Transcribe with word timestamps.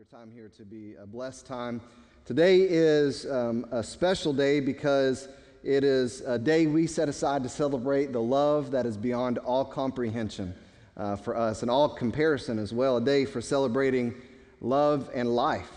your 0.00 0.18
time 0.18 0.30
here 0.30 0.50
to 0.56 0.64
be 0.64 0.94
a 0.94 1.04
blessed 1.04 1.44
time. 1.44 1.78
Today 2.24 2.60
is 2.62 3.30
um, 3.30 3.66
a 3.70 3.82
special 3.82 4.32
day 4.32 4.58
because 4.58 5.28
it 5.62 5.84
is 5.84 6.22
a 6.22 6.38
day 6.38 6.66
we 6.66 6.86
set 6.86 7.10
aside 7.10 7.42
to 7.42 7.50
celebrate 7.50 8.10
the 8.10 8.20
love 8.20 8.70
that 8.70 8.86
is 8.86 8.96
beyond 8.96 9.36
all 9.36 9.62
comprehension 9.62 10.54
uh, 10.96 11.16
for 11.16 11.36
us 11.36 11.60
and 11.60 11.70
all 11.70 11.86
comparison 11.86 12.58
as 12.58 12.72
well. 12.72 12.96
A 12.96 13.00
day 13.00 13.26
for 13.26 13.42
celebrating 13.42 14.14
love 14.62 15.10
and 15.14 15.36
life. 15.36 15.70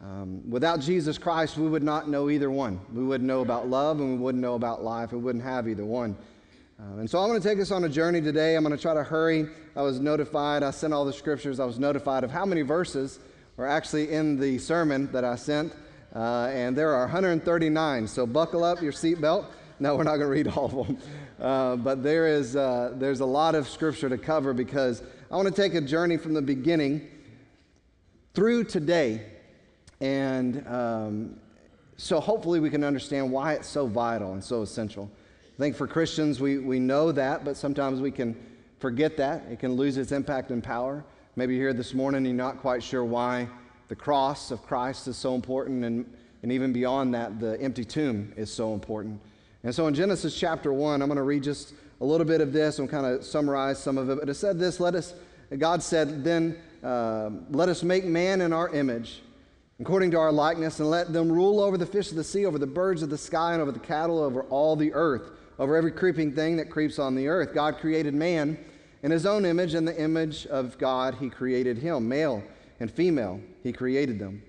Um, 0.00 0.48
without 0.48 0.80
Jesus 0.80 1.18
Christ, 1.18 1.58
we 1.58 1.68
would 1.68 1.82
not 1.82 2.08
know 2.08 2.30
either 2.30 2.50
one. 2.50 2.80
We 2.94 3.04
wouldn't 3.04 3.28
know 3.28 3.42
about 3.42 3.68
love 3.68 4.00
and 4.00 4.12
we 4.12 4.16
wouldn't 4.16 4.40
know 4.40 4.54
about 4.54 4.82
life. 4.82 5.12
We 5.12 5.18
wouldn't 5.18 5.44
have 5.44 5.68
either 5.68 5.84
one. 5.84 6.16
Uh, 6.80 7.00
and 7.00 7.10
so 7.10 7.18
I'm 7.18 7.28
going 7.28 7.42
to 7.42 7.46
take 7.46 7.60
us 7.60 7.70
on 7.70 7.84
a 7.84 7.90
journey 7.90 8.22
today. 8.22 8.56
I'm 8.56 8.64
going 8.64 8.74
to 8.74 8.80
try 8.80 8.94
to 8.94 9.04
hurry. 9.04 9.48
I 9.76 9.82
was 9.82 10.00
notified, 10.00 10.62
I 10.62 10.70
sent 10.70 10.94
all 10.94 11.04
the 11.04 11.12
scriptures, 11.12 11.60
I 11.60 11.66
was 11.66 11.78
notified 11.78 12.24
of 12.24 12.30
how 12.30 12.46
many 12.46 12.62
verses 12.62 13.18
were 13.56 13.66
actually 13.66 14.10
in 14.10 14.38
the 14.38 14.58
sermon 14.58 15.10
that 15.12 15.24
I 15.24 15.36
sent. 15.36 15.72
Uh, 16.14 16.48
and 16.52 16.76
there 16.76 16.94
are 16.94 17.02
139. 17.02 18.08
So 18.08 18.26
buckle 18.26 18.64
up 18.64 18.82
your 18.82 18.92
seatbelt. 18.92 19.46
No, 19.78 19.96
we're 19.96 20.04
not 20.04 20.16
going 20.16 20.20
to 20.20 20.26
read 20.26 20.48
all 20.48 20.80
of 20.80 20.86
them. 20.86 20.98
Uh, 21.40 21.76
but 21.76 22.02
there 22.02 22.26
is, 22.26 22.56
uh, 22.56 22.94
there's 22.96 23.20
a 23.20 23.26
lot 23.26 23.54
of 23.54 23.68
scripture 23.68 24.08
to 24.08 24.18
cover 24.18 24.54
because 24.54 25.02
I 25.30 25.36
want 25.36 25.48
to 25.48 25.54
take 25.54 25.74
a 25.74 25.80
journey 25.80 26.16
from 26.16 26.34
the 26.34 26.42
beginning 26.42 27.08
through 28.34 28.64
today. 28.64 29.22
And 30.00 30.66
um, 30.66 31.40
so 31.96 32.20
hopefully 32.20 32.60
we 32.60 32.70
can 32.70 32.84
understand 32.84 33.30
why 33.30 33.54
it's 33.54 33.68
so 33.68 33.86
vital 33.86 34.32
and 34.32 34.42
so 34.42 34.62
essential. 34.62 35.10
I 35.54 35.58
think 35.58 35.76
for 35.76 35.86
Christians, 35.86 36.40
we, 36.40 36.58
we 36.58 36.78
know 36.78 37.12
that, 37.12 37.44
but 37.44 37.56
sometimes 37.56 38.00
we 38.00 38.10
can 38.10 38.36
forget 38.78 39.16
that. 39.16 39.44
It 39.50 39.58
can 39.58 39.72
lose 39.72 39.96
its 39.96 40.12
impact 40.12 40.50
and 40.50 40.62
power. 40.62 41.04
Maybe 41.38 41.54
you're 41.54 41.64
here 41.64 41.74
this 41.74 41.92
morning 41.92 42.16
and 42.16 42.26
you're 42.28 42.34
not 42.34 42.62
quite 42.62 42.82
sure 42.82 43.04
why 43.04 43.46
the 43.88 43.94
cross 43.94 44.50
of 44.50 44.62
Christ 44.62 45.06
is 45.06 45.18
so 45.18 45.34
important, 45.34 45.84
and, 45.84 46.10
and 46.42 46.50
even 46.50 46.72
beyond 46.72 47.12
that, 47.12 47.38
the 47.38 47.60
empty 47.60 47.84
tomb 47.84 48.32
is 48.38 48.50
so 48.50 48.72
important. 48.72 49.20
And 49.62 49.74
so 49.74 49.86
in 49.86 49.92
Genesis 49.92 50.34
chapter 50.34 50.72
1, 50.72 51.02
I'm 51.02 51.08
going 51.08 51.16
to 51.16 51.22
read 51.22 51.42
just 51.42 51.74
a 52.00 52.06
little 52.06 52.26
bit 52.26 52.40
of 52.40 52.54
this 52.54 52.78
and 52.78 52.88
kind 52.88 53.04
of 53.04 53.22
summarize 53.22 53.78
some 53.78 53.98
of 53.98 54.08
it. 54.08 54.18
But 54.18 54.30
it 54.30 54.34
said 54.34 54.58
this 54.58 54.80
let 54.80 54.94
us, 54.94 55.12
God 55.58 55.82
said, 55.82 56.24
then 56.24 56.56
uh, 56.82 57.28
let 57.50 57.68
us 57.68 57.82
make 57.82 58.06
man 58.06 58.40
in 58.40 58.54
our 58.54 58.74
image, 58.74 59.20
according 59.78 60.12
to 60.12 60.18
our 60.18 60.32
likeness, 60.32 60.80
and 60.80 60.88
let 60.88 61.12
them 61.12 61.30
rule 61.30 61.60
over 61.60 61.76
the 61.76 61.84
fish 61.84 62.08
of 62.08 62.16
the 62.16 62.24
sea, 62.24 62.46
over 62.46 62.58
the 62.58 62.66
birds 62.66 63.02
of 63.02 63.10
the 63.10 63.18
sky, 63.18 63.52
and 63.52 63.60
over 63.60 63.72
the 63.72 63.78
cattle, 63.78 64.20
over 64.20 64.44
all 64.44 64.74
the 64.74 64.90
earth 64.94 65.32
over 65.58 65.74
every 65.74 65.90
creeping 65.90 66.34
thing 66.34 66.56
that 66.58 66.70
creeps 66.70 66.98
on 66.98 67.14
the 67.14 67.28
earth. 67.28 67.54
God 67.54 67.78
created 67.78 68.14
man 68.14 68.58
in 69.02 69.10
his 69.10 69.26
own 69.26 69.44
image, 69.44 69.74
in 69.74 69.84
the 69.84 70.00
image 70.00 70.46
of 70.46 70.78
God, 70.78 71.16
he 71.16 71.28
created 71.28 71.78
him. 71.78 72.08
Male 72.08 72.42
and 72.80 72.90
female, 72.90 73.40
he 73.62 73.72
created 73.72 74.18
them. 74.18 74.42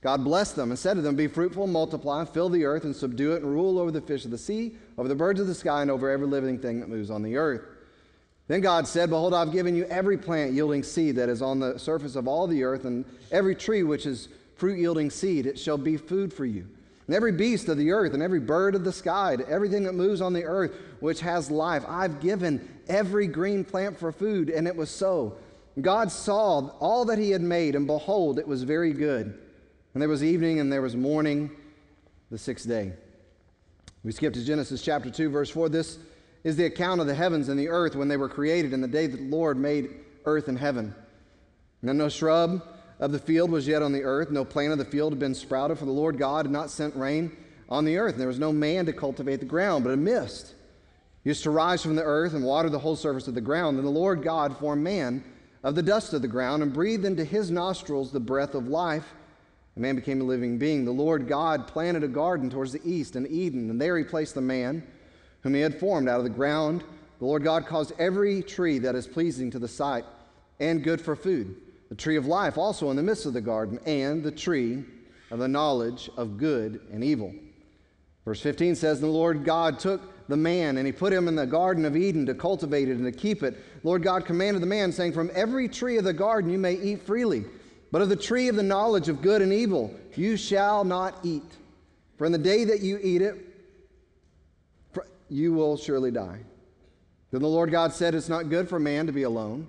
God 0.00 0.24
blessed 0.24 0.56
them 0.56 0.70
and 0.70 0.78
said 0.78 0.94
to 0.94 1.02
them, 1.02 1.14
Be 1.14 1.26
fruitful, 1.26 1.66
multiply, 1.66 2.24
fill 2.24 2.48
the 2.48 2.64
earth, 2.64 2.84
and 2.84 2.96
subdue 2.96 3.32
it, 3.32 3.42
and 3.42 3.52
rule 3.52 3.78
over 3.78 3.90
the 3.90 4.00
fish 4.00 4.24
of 4.24 4.30
the 4.30 4.38
sea, 4.38 4.76
over 4.96 5.08
the 5.08 5.14
birds 5.14 5.40
of 5.40 5.46
the 5.46 5.54
sky, 5.54 5.82
and 5.82 5.90
over 5.90 6.08
every 6.10 6.26
living 6.26 6.58
thing 6.58 6.80
that 6.80 6.88
moves 6.88 7.10
on 7.10 7.22
the 7.22 7.36
earth. 7.36 7.62
Then 8.48 8.62
God 8.62 8.88
said, 8.88 9.10
Behold, 9.10 9.34
I've 9.34 9.52
given 9.52 9.76
you 9.76 9.84
every 9.84 10.16
plant 10.16 10.52
yielding 10.52 10.82
seed 10.82 11.16
that 11.16 11.28
is 11.28 11.42
on 11.42 11.60
the 11.60 11.78
surface 11.78 12.16
of 12.16 12.26
all 12.26 12.46
the 12.46 12.64
earth, 12.64 12.84
and 12.84 13.04
every 13.30 13.54
tree 13.54 13.82
which 13.82 14.06
is 14.06 14.28
fruit 14.56 14.78
yielding 14.78 15.10
seed. 15.10 15.46
It 15.46 15.58
shall 15.58 15.78
be 15.78 15.96
food 15.96 16.32
for 16.32 16.46
you 16.46 16.66
and 17.10 17.16
every 17.16 17.32
beast 17.32 17.68
of 17.68 17.76
the 17.76 17.90
earth 17.90 18.14
and 18.14 18.22
every 18.22 18.38
bird 18.38 18.76
of 18.76 18.84
the 18.84 18.92
sky, 18.92 19.34
to 19.34 19.48
everything 19.48 19.82
that 19.82 19.94
moves 19.94 20.20
on 20.20 20.32
the 20.32 20.44
earth 20.44 20.70
which 21.00 21.18
has 21.18 21.50
life. 21.50 21.82
I've 21.88 22.20
given 22.20 22.68
every 22.86 23.26
green 23.26 23.64
plant 23.64 23.98
for 23.98 24.12
food, 24.12 24.48
and 24.48 24.68
it 24.68 24.76
was 24.76 24.90
so. 24.90 25.36
God 25.80 26.12
saw 26.12 26.68
all 26.78 27.04
that 27.06 27.18
he 27.18 27.32
had 27.32 27.40
made, 27.40 27.74
and 27.74 27.84
behold, 27.84 28.38
it 28.38 28.46
was 28.46 28.62
very 28.62 28.92
good. 28.92 29.36
And 29.92 30.00
there 30.00 30.08
was 30.08 30.22
evening 30.22 30.60
and 30.60 30.72
there 30.72 30.82
was 30.82 30.94
morning 30.94 31.50
the 32.30 32.38
sixth 32.38 32.68
day. 32.68 32.92
We 34.04 34.12
skip 34.12 34.32
to 34.34 34.44
Genesis 34.44 34.80
chapter 34.80 35.10
2, 35.10 35.30
verse 35.30 35.50
4. 35.50 35.68
This 35.68 35.98
is 36.44 36.54
the 36.54 36.66
account 36.66 37.00
of 37.00 37.08
the 37.08 37.14
heavens 37.16 37.48
and 37.48 37.58
the 37.58 37.70
earth 37.70 37.96
when 37.96 38.06
they 38.06 38.18
were 38.18 38.28
created, 38.28 38.72
in 38.72 38.80
the 38.82 38.86
day 38.86 39.08
that 39.08 39.16
the 39.16 39.36
Lord 39.36 39.58
made 39.58 39.90
earth 40.26 40.46
and 40.46 40.56
heaven. 40.56 40.94
And 41.80 41.88
then 41.88 41.98
no 41.98 42.08
shrub, 42.08 42.64
of 43.00 43.12
the 43.12 43.18
field 43.18 43.50
was 43.50 43.66
yet 43.66 43.82
on 43.82 43.92
the 43.92 44.04
earth. 44.04 44.30
No 44.30 44.44
plant 44.44 44.72
of 44.72 44.78
the 44.78 44.84
field 44.84 45.12
had 45.12 45.18
been 45.18 45.34
sprouted, 45.34 45.78
for 45.78 45.86
the 45.86 45.90
Lord 45.90 46.18
God 46.18 46.44
had 46.44 46.52
not 46.52 46.70
sent 46.70 46.94
rain 46.94 47.34
on 47.68 47.84
the 47.84 47.96
earth. 47.96 48.12
And 48.12 48.20
there 48.20 48.28
was 48.28 48.38
no 48.38 48.52
man 48.52 48.86
to 48.86 48.92
cultivate 48.92 49.40
the 49.40 49.46
ground, 49.46 49.84
but 49.84 49.94
a 49.94 49.96
mist 49.96 50.54
used 51.24 51.42
to 51.44 51.50
rise 51.50 51.82
from 51.82 51.96
the 51.96 52.02
earth 52.02 52.34
and 52.34 52.44
water 52.44 52.68
the 52.68 52.78
whole 52.78 52.96
surface 52.96 53.26
of 53.26 53.34
the 53.34 53.40
ground. 53.40 53.78
And 53.78 53.86
the 53.86 53.90
Lord 53.90 54.22
God 54.22 54.56
formed 54.58 54.84
man 54.84 55.24
of 55.62 55.74
the 55.74 55.82
dust 55.82 56.12
of 56.12 56.22
the 56.22 56.28
ground 56.28 56.62
and 56.62 56.72
breathed 56.72 57.04
into 57.04 57.24
his 57.24 57.50
nostrils 57.50 58.12
the 58.12 58.20
breath 58.20 58.54
of 58.54 58.68
life. 58.68 59.14
And 59.74 59.82
man 59.82 59.96
became 59.96 60.20
a 60.20 60.24
living 60.24 60.58
being. 60.58 60.84
The 60.84 60.90
Lord 60.90 61.26
God 61.26 61.66
planted 61.66 62.04
a 62.04 62.08
garden 62.08 62.50
towards 62.50 62.72
the 62.72 62.82
east 62.84 63.16
in 63.16 63.26
Eden, 63.26 63.70
and 63.70 63.80
there 63.80 63.96
he 63.96 64.04
placed 64.04 64.34
the 64.34 64.42
man 64.42 64.86
whom 65.42 65.54
he 65.54 65.60
had 65.62 65.80
formed 65.80 66.06
out 66.06 66.18
of 66.18 66.24
the 66.24 66.30
ground. 66.30 66.84
The 67.18 67.24
Lord 67.24 67.44
God 67.44 67.66
caused 67.66 67.92
every 67.98 68.42
tree 68.42 68.78
that 68.80 68.94
is 68.94 69.06
pleasing 69.06 69.50
to 69.52 69.58
the 69.58 69.68
sight 69.68 70.04
and 70.58 70.84
good 70.84 71.00
for 71.00 71.16
food 71.16 71.56
the 71.90 71.96
tree 71.96 72.16
of 72.16 72.24
life 72.24 72.56
also 72.56 72.88
in 72.90 72.96
the 72.96 73.02
midst 73.02 73.26
of 73.26 73.34
the 73.34 73.40
garden, 73.40 73.78
and 73.84 74.22
the 74.22 74.30
tree 74.30 74.84
of 75.30 75.40
the 75.40 75.48
knowledge 75.48 76.08
of 76.16 76.38
good 76.38 76.80
and 76.90 77.04
evil. 77.04 77.34
Verse 78.24 78.40
15 78.40 78.76
says, 78.76 79.00
The 79.00 79.06
Lord 79.06 79.44
God 79.44 79.78
took 79.78 80.28
the 80.28 80.36
man 80.36 80.76
and 80.76 80.86
he 80.86 80.92
put 80.92 81.12
him 81.12 81.26
in 81.26 81.34
the 81.34 81.46
garden 81.46 81.84
of 81.84 81.96
Eden 81.96 82.24
to 82.26 82.34
cultivate 82.34 82.88
it 82.88 82.96
and 82.96 83.04
to 83.04 83.12
keep 83.12 83.42
it. 83.42 83.58
Lord 83.82 84.02
God 84.02 84.24
commanded 84.24 84.62
the 84.62 84.66
man, 84.66 84.92
saying, 84.92 85.12
From 85.12 85.30
every 85.34 85.68
tree 85.68 85.98
of 85.98 86.04
the 86.04 86.12
garden 86.12 86.50
you 86.50 86.58
may 86.58 86.74
eat 86.74 87.02
freely, 87.02 87.44
but 87.90 88.02
of 88.02 88.08
the 88.08 88.16
tree 88.16 88.48
of 88.48 88.54
the 88.56 88.62
knowledge 88.62 89.08
of 89.08 89.20
good 89.20 89.42
and 89.42 89.52
evil 89.52 89.92
you 90.14 90.36
shall 90.36 90.84
not 90.84 91.18
eat. 91.24 91.56
For 92.18 92.24
in 92.24 92.32
the 92.32 92.38
day 92.38 92.64
that 92.64 92.80
you 92.80 93.00
eat 93.02 93.22
it, 93.22 93.46
you 95.28 95.52
will 95.52 95.76
surely 95.76 96.10
die. 96.10 96.40
Then 97.30 97.40
the 97.40 97.48
Lord 97.48 97.70
God 97.70 97.92
said, 97.92 98.14
It's 98.14 98.28
not 98.28 98.48
good 98.48 98.68
for 98.68 98.78
man 98.78 99.06
to 99.06 99.12
be 99.12 99.22
alone. 99.22 99.66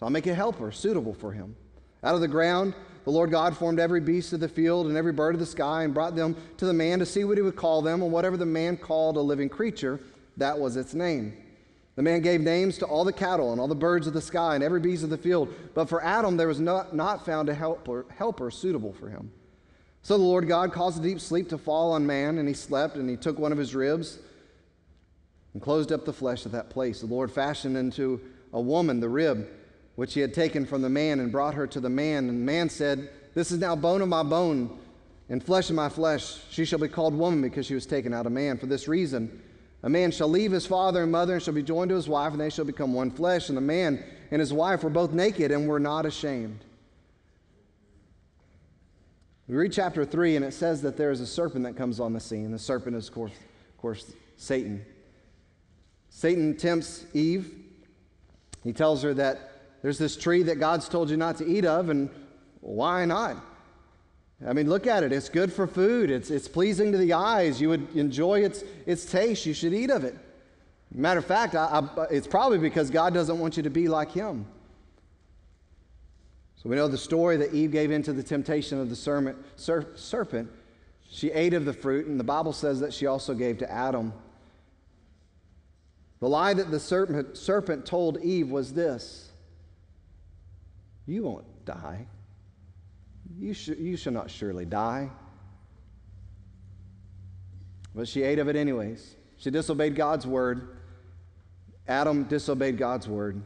So 0.00 0.06
I'll 0.06 0.10
make 0.10 0.26
a 0.26 0.34
helper 0.34 0.72
suitable 0.72 1.12
for 1.12 1.30
him. 1.30 1.54
Out 2.02 2.14
of 2.14 2.22
the 2.22 2.28
ground, 2.28 2.72
the 3.04 3.10
Lord 3.10 3.30
God 3.30 3.54
formed 3.54 3.78
every 3.78 4.00
beast 4.00 4.32
of 4.32 4.40
the 4.40 4.48
field 4.48 4.86
and 4.86 4.96
every 4.96 5.12
bird 5.12 5.34
of 5.34 5.40
the 5.40 5.46
sky 5.46 5.84
and 5.84 5.92
brought 5.92 6.16
them 6.16 6.34
to 6.56 6.64
the 6.64 6.72
man 6.72 6.98
to 7.00 7.06
see 7.06 7.24
what 7.24 7.36
he 7.36 7.42
would 7.42 7.54
call 7.54 7.82
them. 7.82 8.02
And 8.02 8.10
whatever 8.10 8.38
the 8.38 8.46
man 8.46 8.78
called 8.78 9.18
a 9.18 9.20
living 9.20 9.50
creature, 9.50 10.00
that 10.38 10.58
was 10.58 10.78
its 10.78 10.94
name. 10.94 11.36
The 11.96 12.02
man 12.02 12.22
gave 12.22 12.40
names 12.40 12.78
to 12.78 12.86
all 12.86 13.04
the 13.04 13.12
cattle 13.12 13.52
and 13.52 13.60
all 13.60 13.68
the 13.68 13.74
birds 13.74 14.06
of 14.06 14.14
the 14.14 14.22
sky 14.22 14.54
and 14.54 14.64
every 14.64 14.80
beast 14.80 15.04
of 15.04 15.10
the 15.10 15.18
field. 15.18 15.52
But 15.74 15.90
for 15.90 16.02
Adam, 16.02 16.38
there 16.38 16.48
was 16.48 16.60
not, 16.60 16.96
not 16.96 17.26
found 17.26 17.50
a 17.50 17.54
helper, 17.54 18.06
helper 18.16 18.50
suitable 18.50 18.94
for 18.94 19.10
him. 19.10 19.30
So 20.00 20.16
the 20.16 20.24
Lord 20.24 20.48
God 20.48 20.72
caused 20.72 20.98
a 20.98 21.02
deep 21.02 21.20
sleep 21.20 21.50
to 21.50 21.58
fall 21.58 21.92
on 21.92 22.06
man, 22.06 22.38
and 22.38 22.48
he 22.48 22.54
slept, 22.54 22.96
and 22.96 23.10
he 23.10 23.16
took 23.18 23.38
one 23.38 23.52
of 23.52 23.58
his 23.58 23.74
ribs 23.74 24.18
and 25.52 25.60
closed 25.60 25.92
up 25.92 26.06
the 26.06 26.12
flesh 26.14 26.46
of 26.46 26.52
that 26.52 26.70
place. 26.70 27.00
The 27.00 27.06
Lord 27.06 27.30
fashioned 27.30 27.76
into 27.76 28.18
a 28.54 28.60
woman 28.60 29.00
the 29.00 29.10
rib 29.10 29.46
which 29.96 30.14
he 30.14 30.20
had 30.20 30.32
taken 30.34 30.64
from 30.64 30.82
the 30.82 30.88
man 30.88 31.20
and 31.20 31.32
brought 31.32 31.54
her 31.54 31.66
to 31.66 31.80
the 31.80 31.90
man. 31.90 32.28
And 32.28 32.40
the 32.40 32.44
man 32.44 32.68
said, 32.68 33.10
This 33.34 33.52
is 33.52 33.58
now 33.58 33.76
bone 33.76 34.02
of 34.02 34.08
my 34.08 34.22
bone 34.22 34.78
and 35.28 35.42
flesh 35.42 35.70
of 35.70 35.76
my 35.76 35.88
flesh. 35.88 36.38
She 36.50 36.64
shall 36.64 36.78
be 36.78 36.88
called 36.88 37.14
woman 37.14 37.42
because 37.42 37.66
she 37.66 37.74
was 37.74 37.86
taken 37.86 38.12
out 38.12 38.26
of 38.26 38.32
man. 38.32 38.58
For 38.58 38.66
this 38.66 38.88
reason, 38.88 39.42
a 39.82 39.88
man 39.88 40.10
shall 40.10 40.28
leave 40.28 40.52
his 40.52 40.66
father 40.66 41.02
and 41.02 41.12
mother 41.12 41.34
and 41.34 41.42
shall 41.42 41.54
be 41.54 41.62
joined 41.62 41.88
to 41.90 41.94
his 41.94 42.08
wife, 42.08 42.32
and 42.32 42.40
they 42.40 42.50
shall 42.50 42.64
become 42.64 42.92
one 42.92 43.10
flesh. 43.10 43.48
And 43.48 43.56
the 43.56 43.62
man 43.62 44.02
and 44.30 44.40
his 44.40 44.52
wife 44.52 44.82
were 44.84 44.90
both 44.90 45.12
naked 45.12 45.50
and 45.50 45.68
were 45.68 45.80
not 45.80 46.06
ashamed. 46.06 46.64
We 49.48 49.56
read 49.56 49.72
chapter 49.72 50.04
3, 50.04 50.36
and 50.36 50.44
it 50.44 50.52
says 50.52 50.80
that 50.82 50.96
there 50.96 51.10
is 51.10 51.20
a 51.20 51.26
serpent 51.26 51.64
that 51.64 51.76
comes 51.76 51.98
on 51.98 52.12
the 52.12 52.20
scene. 52.20 52.52
The 52.52 52.58
serpent 52.58 52.94
is, 52.94 53.08
of 53.08 53.14
course, 53.14 53.32
of 53.32 53.78
course 53.78 54.12
Satan. 54.36 54.84
Satan 56.08 56.56
tempts 56.56 57.04
Eve. 57.14 57.54
He 58.62 58.72
tells 58.72 59.02
her 59.02 59.14
that 59.14 59.49
there's 59.82 59.98
this 59.98 60.16
tree 60.16 60.42
that 60.44 60.58
God's 60.58 60.88
told 60.88 61.10
you 61.10 61.16
not 61.16 61.36
to 61.38 61.46
eat 61.46 61.64
of, 61.64 61.88
and 61.88 62.10
why 62.60 63.04
not? 63.04 63.36
I 64.46 64.52
mean, 64.52 64.68
look 64.68 64.86
at 64.86 65.02
it. 65.02 65.12
It's 65.12 65.28
good 65.28 65.52
for 65.52 65.66
food. 65.66 66.10
It's, 66.10 66.30
it's 66.30 66.48
pleasing 66.48 66.92
to 66.92 66.98
the 66.98 67.12
eyes. 67.12 67.60
You 67.60 67.68
would 67.70 67.94
enjoy 67.94 68.40
its, 68.40 68.64
its 68.86 69.04
taste. 69.04 69.44
You 69.44 69.52
should 69.52 69.74
eat 69.74 69.90
of 69.90 70.04
it. 70.04 70.16
Matter 70.92 71.18
of 71.18 71.26
fact, 71.26 71.54
I, 71.54 71.86
I, 71.96 72.04
it's 72.10 72.26
probably 72.26 72.58
because 72.58 72.90
God 72.90 73.14
doesn't 73.14 73.38
want 73.38 73.56
you 73.56 73.62
to 73.62 73.70
be 73.70 73.86
like 73.86 74.10
Him. 74.10 74.46
So 76.56 76.68
we 76.68 76.76
know 76.76 76.88
the 76.88 76.98
story 76.98 77.36
that 77.38 77.54
Eve 77.54 77.70
gave 77.70 77.90
into 77.90 78.12
the 78.12 78.22
temptation 78.22 78.80
of 78.80 78.90
the 78.90 78.96
serpent, 78.96 79.38
serpent. 79.56 80.50
She 81.08 81.30
ate 81.32 81.54
of 81.54 81.64
the 81.64 81.72
fruit, 81.72 82.06
and 82.06 82.18
the 82.18 82.24
Bible 82.24 82.52
says 82.52 82.80
that 82.80 82.92
she 82.92 83.06
also 83.06 83.34
gave 83.34 83.58
to 83.58 83.70
Adam. 83.70 84.12
The 86.20 86.28
lie 86.28 86.54
that 86.54 86.70
the 86.70 86.80
serpent, 86.80 87.36
serpent 87.36 87.86
told 87.86 88.20
Eve 88.22 88.50
was 88.50 88.74
this 88.74 89.29
you 91.10 91.24
won't 91.24 91.44
die. 91.64 92.06
You, 93.38 93.52
sh- 93.54 93.68
you 93.68 93.96
shall 93.96 94.12
not 94.12 94.30
surely 94.30 94.64
die. 94.64 95.10
But 97.94 98.08
she 98.08 98.22
ate 98.22 98.38
of 98.38 98.48
it 98.48 98.56
anyways. 98.56 99.16
She 99.36 99.50
disobeyed 99.50 99.96
God's 99.96 100.26
word. 100.26 100.76
Adam 101.88 102.24
disobeyed 102.24 102.78
God's 102.78 103.08
word. 103.08 103.42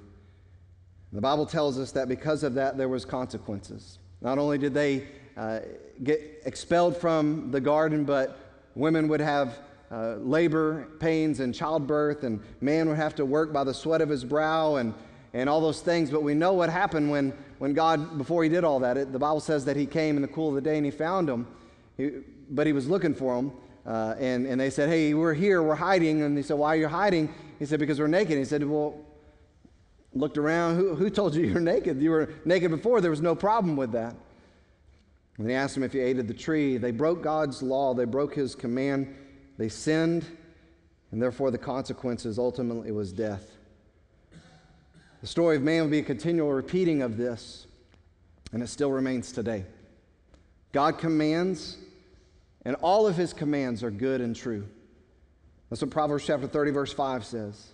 The 1.13 1.21
Bible 1.21 1.47
tells 1.47 1.79
us 1.79 1.93
that 1.93 2.09
because 2.09 2.43
of 2.43 2.55
that, 2.55 2.77
there 2.77 2.89
was 2.89 3.05
consequences. 3.05 3.99
Not 4.21 4.39
only 4.39 4.59
did 4.59 4.75
they 4.75 5.07
uh, 5.37 5.61
get 6.03 6.43
expelled 6.45 6.97
from 6.97 7.51
the 7.51 7.61
garden, 7.61 8.05
but 8.05 8.37
women 8.75 9.09
would 9.09 9.21
have 9.21 9.61
uh, 9.91 10.17
labor 10.17 10.89
pains 10.99 11.41
and 11.41 11.55
childbirth, 11.55 12.25
and 12.25 12.41
man 12.61 12.89
would 12.89 12.97
have 12.97 13.15
to 13.15 13.25
work 13.25 13.53
by 13.53 13.63
the 13.63 13.73
sweat 13.73 14.01
of 14.01 14.09
his 14.09 14.25
brow 14.25 14.77
and, 14.77 14.93
and 15.33 15.49
all 15.49 15.61
those 15.61 15.81
things. 15.81 16.11
But 16.11 16.23
we 16.23 16.35
know 16.35 16.53
what 16.53 16.69
happened 16.69 17.11
when, 17.11 17.33
when 17.59 17.73
God, 17.73 18.19
before 18.19 18.43
he 18.43 18.49
did 18.49 18.65
all 18.65 18.81
that, 18.81 18.97
it, 18.97 19.13
the 19.13 19.19
Bible 19.19 19.41
says 19.41 19.65
that 19.67 19.77
he 19.77 19.87
came 19.87 20.17
in 20.17 20.23
the 20.23 20.29
cool 20.29 20.49
of 20.51 20.55
the 20.55 20.61
day 20.61 20.77
and 20.77 20.85
he 20.85 20.91
found 20.91 21.29
them, 21.29 21.47
he, 21.97 22.11
but 22.51 22.67
he 22.67 22.73
was 22.73 22.89
looking 22.89 23.15
for 23.15 23.37
them. 23.37 23.53
Uh, 23.87 24.15
and, 24.19 24.47
and 24.47 24.61
they 24.61 24.71
said, 24.71 24.89
Hey, 24.89 25.15
we're 25.15 25.35
here, 25.35 25.63
we're 25.63 25.75
hiding. 25.75 26.23
And 26.23 26.37
he 26.37 26.43
said, 26.43 26.57
Why 26.57 26.75
are 26.75 26.79
you 26.79 26.89
hiding? 26.89 27.33
He 27.59 27.67
said, 27.67 27.79
Because 27.81 28.01
we're 28.01 28.07
naked. 28.07 28.39
He 28.39 28.45
said, 28.45 28.65
Well, 28.65 28.99
looked 30.15 30.39
around, 30.39 30.77
who, 30.77 30.95
who 30.95 31.11
told 31.11 31.35
you 31.35 31.45
you 31.47 31.55
were 31.55 31.61
naked? 31.61 32.01
You 32.01 32.11
were 32.11 32.31
naked 32.45 32.71
before, 32.71 33.01
there 33.01 33.11
was 33.11 33.21
no 33.21 33.35
problem 33.35 33.77
with 33.77 33.93
that. 33.93 34.17
And 35.39 35.49
they 35.49 35.55
asked 35.55 35.77
him 35.77 35.83
if 35.83 35.93
he 35.93 36.01
ate 36.01 36.19
of 36.19 36.29
the 36.29 36.35
tree, 36.35 36.77
they 36.77 36.93
broke 36.93 37.23
God's 37.23 37.63
law, 37.63 37.93
they 37.93 38.05
broke 38.05 38.35
his 38.35 38.55
command, 38.55 39.15
they 39.59 39.69
sinned, 39.69 40.25
and 41.11 41.21
therefore 41.21 41.51
the 41.51 41.59
consequences 41.59 42.39
ultimately 42.39 42.93
was 42.93 43.13
death. 43.13 43.51
The 45.25 45.29
story 45.29 45.57
of 45.57 45.63
man 45.63 45.81
will 45.81 45.89
be 45.89 46.01
a 46.01 46.03
continual 46.03 46.53
repeating 46.53 47.01
of 47.01 47.17
this, 47.17 47.67
and 48.53 48.63
it 48.63 48.67
still 48.67 48.93
remains 48.93 49.33
today. 49.33 49.65
God 50.71 50.99
commands, 50.99 51.79
and 52.67 52.77
all 52.83 53.07
of 53.07 53.17
his 53.17 53.33
commands 53.33 53.83
are 53.83 53.91
good 53.91 54.21
and 54.21 54.37
true. 54.37 54.69
That's 55.71 55.81
what 55.81 55.91
Proverbs 55.91 56.27
chapter 56.27 56.47
30, 56.47 56.73
verse 56.73 56.93
5 56.93 57.25
says. 57.25 57.69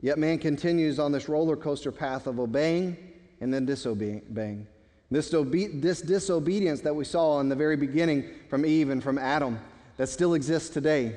Yet 0.00 0.16
man 0.16 0.38
continues 0.38 0.98
on 0.98 1.12
this 1.12 1.28
roller 1.28 1.54
coaster 1.54 1.92
path 1.92 2.26
of 2.26 2.40
obeying 2.40 2.96
and 3.42 3.52
then 3.52 3.66
disobeying. 3.66 4.66
This, 5.10 5.34
obe- 5.34 5.82
this 5.82 6.00
disobedience 6.00 6.80
that 6.80 6.96
we 6.96 7.04
saw 7.04 7.40
in 7.40 7.50
the 7.50 7.56
very 7.56 7.76
beginning 7.76 8.24
from 8.48 8.64
Eve 8.64 8.88
and 8.88 9.02
from 9.02 9.18
Adam 9.18 9.60
that 9.98 10.08
still 10.08 10.32
exists 10.32 10.70
today. 10.70 11.14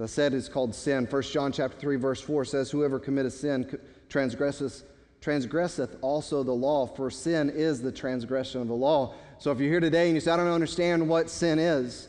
As 0.00 0.04
I 0.04 0.14
said, 0.14 0.32
is 0.32 0.48
called 0.48 0.74
sin. 0.74 1.04
1 1.04 1.22
John 1.24 1.52
chapter 1.52 1.76
3, 1.76 1.96
verse 1.96 2.22
4 2.22 2.46
says, 2.46 2.70
Whoever 2.70 2.98
committeth 2.98 3.34
sin 3.34 3.78
transgresseth, 4.08 4.84
transgresseth 5.20 5.94
also 6.00 6.42
the 6.42 6.54
law, 6.54 6.86
for 6.86 7.10
sin 7.10 7.50
is 7.50 7.82
the 7.82 7.92
transgression 7.92 8.62
of 8.62 8.68
the 8.68 8.74
law. 8.74 9.12
So 9.38 9.50
if 9.50 9.60
you're 9.60 9.68
here 9.68 9.78
today 9.80 10.06
and 10.06 10.14
you 10.14 10.20
say, 10.22 10.30
I 10.30 10.38
don't 10.38 10.46
understand 10.46 11.06
what 11.06 11.28
sin 11.28 11.58
is, 11.58 12.08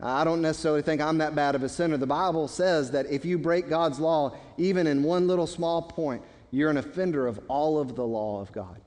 I 0.00 0.22
don't 0.22 0.40
necessarily 0.40 0.82
think 0.82 1.00
I'm 1.00 1.18
that 1.18 1.34
bad 1.34 1.56
of 1.56 1.64
a 1.64 1.68
sinner. 1.68 1.96
The 1.96 2.06
Bible 2.06 2.46
says 2.46 2.92
that 2.92 3.06
if 3.06 3.24
you 3.24 3.38
break 3.38 3.68
God's 3.68 3.98
law, 3.98 4.36
even 4.56 4.86
in 4.86 5.02
one 5.02 5.26
little 5.26 5.48
small 5.48 5.82
point, 5.82 6.22
you're 6.52 6.70
an 6.70 6.76
offender 6.76 7.26
of 7.26 7.40
all 7.48 7.80
of 7.80 7.96
the 7.96 8.06
law 8.06 8.40
of 8.40 8.52
God. 8.52 8.80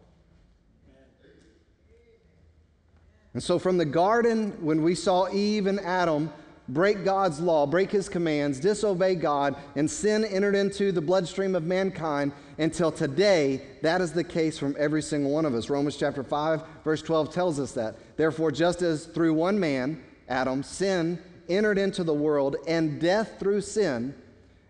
And 3.34 3.44
so, 3.44 3.60
from 3.60 3.76
the 3.76 3.86
garden, 3.86 4.52
when 4.62 4.82
we 4.82 4.96
saw 4.96 5.30
Eve 5.30 5.68
and 5.68 5.82
Adam 5.82 6.32
break 6.68 7.04
God's 7.04 7.40
law, 7.40 7.66
break 7.66 7.92
his 7.92 8.10
commands, 8.10 8.60
disobey 8.60 9.16
God, 9.16 9.56
and 9.76 9.90
sin 9.90 10.26
entered 10.26 10.56
into 10.56 10.92
the 10.92 11.02
bloodstream 11.02 11.56
of 11.56 11.64
mankind, 11.64 12.32
until 12.58 12.92
today, 12.92 13.62
that 13.82 14.02
is 14.02 14.14
the 14.14 14.24
case 14.24 14.58
from 14.58 14.76
every 14.80 15.02
single 15.02 15.32
one 15.32 15.46
of 15.46 15.54
us. 15.54 15.70
Romans 15.70 15.98
chapter 15.98 16.24
5, 16.24 16.64
verse 16.84 17.02
12 17.02 17.34
tells 17.34 17.60
us 17.60 17.74
that. 17.74 17.96
Therefore, 18.18 18.52
just 18.52 18.82
as 18.82 19.06
through 19.06 19.34
one 19.34 19.60
man, 19.60 20.02
Adam, 20.30 20.64
sin 20.64 21.22
entered 21.50 21.78
into 21.78 22.04
the 22.04 22.14
world, 22.14 22.56
and 22.68 23.00
death 23.00 23.40
through 23.40 23.62
sin, 23.62 24.16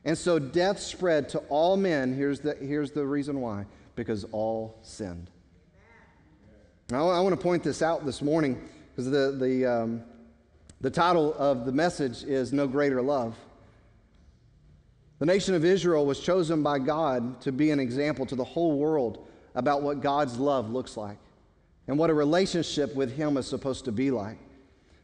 and 0.04 0.18
so 0.18 0.40
death 0.40 0.80
spread 0.80 1.30
to 1.30 1.40
all 1.50 1.78
men. 1.78 2.14
Here's 2.14 2.40
the, 2.40 2.56
here's 2.56 2.92
the 2.92 3.06
reason 3.06 3.42
why 3.42 3.66
because 3.96 4.26
all 4.32 4.78
sinned. 4.82 5.30
Now, 6.90 7.10
I 7.10 7.20
want 7.22 7.34
to 7.34 7.42
point 7.42 7.64
this 7.64 7.82
out 7.82 8.06
this 8.06 8.22
morning 8.22 8.62
because 8.92 9.10
the, 9.10 9.36
the, 9.40 9.66
um, 9.66 10.04
the 10.86 10.92
title 10.92 11.34
of 11.40 11.66
the 11.66 11.72
message 11.72 12.24
is 12.26 12.54
No 12.54 12.68
Greater 12.68 13.02
Love. 13.02 13.36
The 15.18 15.26
nation 15.26 15.56
of 15.56 15.66
Israel 15.66 16.06
was 16.06 16.20
chosen 16.20 16.62
by 16.62 16.78
God 16.78 17.42
to 17.42 17.52
be 17.52 17.72
an 17.72 17.80
example 17.80 18.24
to 18.28 18.36
the 18.36 18.44
whole 18.44 18.78
world 18.78 19.28
about 19.56 19.82
what 19.82 20.02
God's 20.02 20.38
love 20.38 20.70
looks 20.70 20.96
like 20.96 21.18
and 21.88 21.98
what 21.98 22.12
a 22.12 22.14
relationship 22.14 22.94
with 22.94 23.18
Him 23.18 23.36
is 23.38 23.48
supposed 23.48 23.86
to 23.86 23.92
be 23.92 24.12
like. 24.12 24.38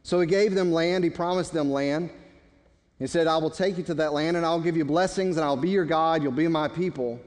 So 0.04 0.20
He 0.20 0.26
gave 0.28 0.54
them 0.54 0.70
land, 0.70 1.02
He 1.02 1.10
promised 1.10 1.52
them 1.52 1.72
land. 1.72 2.10
He 3.00 3.08
said, 3.08 3.26
I 3.26 3.38
will 3.38 3.50
take 3.50 3.76
you 3.76 3.82
to 3.82 3.94
that 3.94 4.12
land 4.12 4.36
and 4.36 4.46
I'll 4.46 4.60
give 4.60 4.76
you 4.76 4.84
blessings 4.84 5.36
and 5.36 5.44
I'll 5.44 5.56
be 5.56 5.70
your 5.70 5.84
God, 5.84 6.22
you'll 6.22 6.30
be 6.30 6.46
my 6.46 6.68
people. 6.68 7.18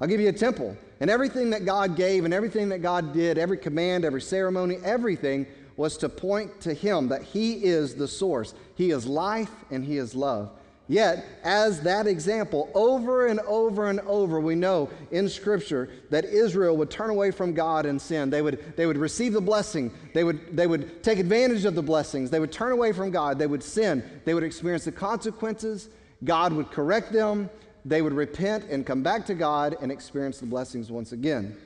I'll 0.00 0.08
give 0.08 0.18
you 0.20 0.30
a 0.30 0.32
temple. 0.32 0.76
And 0.98 1.08
everything 1.08 1.50
that 1.50 1.64
God 1.64 1.94
gave 1.94 2.24
and 2.24 2.34
everything 2.34 2.70
that 2.70 2.82
God 2.82 3.12
did, 3.12 3.38
every 3.38 3.56
command, 3.56 4.04
every 4.04 4.20
ceremony, 4.20 4.78
everything 4.82 5.46
was 5.76 5.96
to 5.98 6.08
point 6.08 6.60
to 6.62 6.74
Him 6.74 7.08
that 7.08 7.22
He 7.22 7.64
is 7.64 7.94
the 7.94 8.08
source. 8.08 8.54
He 8.74 8.90
is 8.90 9.06
life 9.06 9.50
and 9.70 9.84
He 9.84 9.98
is 9.98 10.14
love. 10.14 10.50
Yet, 10.86 11.24
as 11.42 11.80
that 11.80 12.06
example, 12.06 12.70
over 12.74 13.26
and 13.26 13.40
over 13.40 13.88
and 13.88 14.00
over, 14.00 14.38
we 14.38 14.54
know 14.54 14.90
in 15.10 15.30
Scripture 15.30 15.88
that 16.10 16.26
Israel 16.26 16.76
would 16.76 16.90
turn 16.90 17.08
away 17.08 17.30
from 17.30 17.54
God 17.54 17.86
and 17.86 18.00
sin. 18.00 18.28
They 18.28 18.42
would, 18.42 18.76
they 18.76 18.84
would 18.84 18.98
receive 18.98 19.32
the 19.32 19.40
blessing, 19.40 19.90
they 20.12 20.24
would, 20.24 20.54
they 20.54 20.66
would 20.66 21.02
take 21.02 21.18
advantage 21.18 21.64
of 21.64 21.74
the 21.74 21.82
blessings, 21.82 22.28
they 22.28 22.38
would 22.38 22.52
turn 22.52 22.72
away 22.72 22.92
from 22.92 23.10
God, 23.10 23.38
they 23.38 23.46
would 23.46 23.62
sin, 23.62 24.04
they 24.26 24.34
would 24.34 24.44
experience 24.44 24.84
the 24.84 24.92
consequences. 24.92 25.88
God 26.22 26.52
would 26.52 26.70
correct 26.70 27.12
them, 27.12 27.50
they 27.84 28.00
would 28.00 28.14
repent 28.14 28.64
and 28.70 28.86
come 28.86 29.02
back 29.02 29.26
to 29.26 29.34
God 29.34 29.76
and 29.80 29.90
experience 29.90 30.38
the 30.38 30.46
blessings 30.46 30.90
once 30.90 31.12
again, 31.12 31.56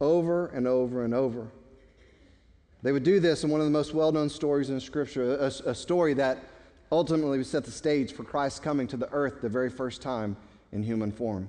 over 0.00 0.48
and 0.48 0.66
over 0.66 1.04
and 1.04 1.14
over. 1.14 1.48
They 2.82 2.92
would 2.92 3.04
do 3.04 3.20
this 3.20 3.44
in 3.44 3.50
one 3.50 3.60
of 3.60 3.66
the 3.66 3.70
most 3.72 3.94
well 3.94 4.12
known 4.12 4.28
stories 4.28 4.70
in 4.70 4.80
Scripture, 4.80 5.36
a, 5.36 5.70
a 5.70 5.74
story 5.74 6.14
that 6.14 6.38
ultimately 6.90 7.38
we 7.38 7.44
set 7.44 7.64
the 7.64 7.70
stage 7.70 8.12
for 8.12 8.24
Christ 8.24 8.62
coming 8.62 8.86
to 8.88 8.96
the 8.96 9.10
earth 9.12 9.40
the 9.40 9.48
very 9.48 9.70
first 9.70 10.02
time 10.02 10.36
in 10.72 10.82
human 10.82 11.12
form, 11.12 11.48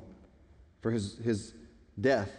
for 0.81 0.91
his, 0.91 1.17
his 1.17 1.53
death, 1.99 2.31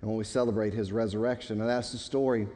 and 0.00 0.10
when 0.10 0.18
we 0.18 0.24
celebrate 0.24 0.74
his 0.74 0.92
resurrection. 0.92 1.60
And 1.60 1.68
that's 1.68 1.92
the 1.92 1.98
story 1.98 2.46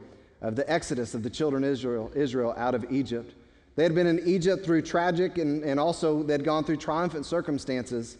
of 0.41 0.55
the 0.55 0.69
exodus 0.71 1.13
of 1.13 1.23
the 1.23 1.29
children 1.29 1.63
of 1.63 1.71
Israel, 1.71 2.11
Israel 2.13 2.53
out 2.57 2.75
of 2.75 2.85
Egypt. 2.91 3.33
They 3.75 3.83
had 3.83 3.95
been 3.95 4.07
in 4.07 4.27
Egypt 4.27 4.63
through 4.63 4.83
tragic 4.83 5.37
and, 5.37 5.63
and 5.63 5.79
also 5.79 6.21
they 6.21 6.33
had 6.33 6.43
gone 6.43 6.63
through 6.63 6.77
triumphant 6.77 7.25
circumstances 7.25 8.17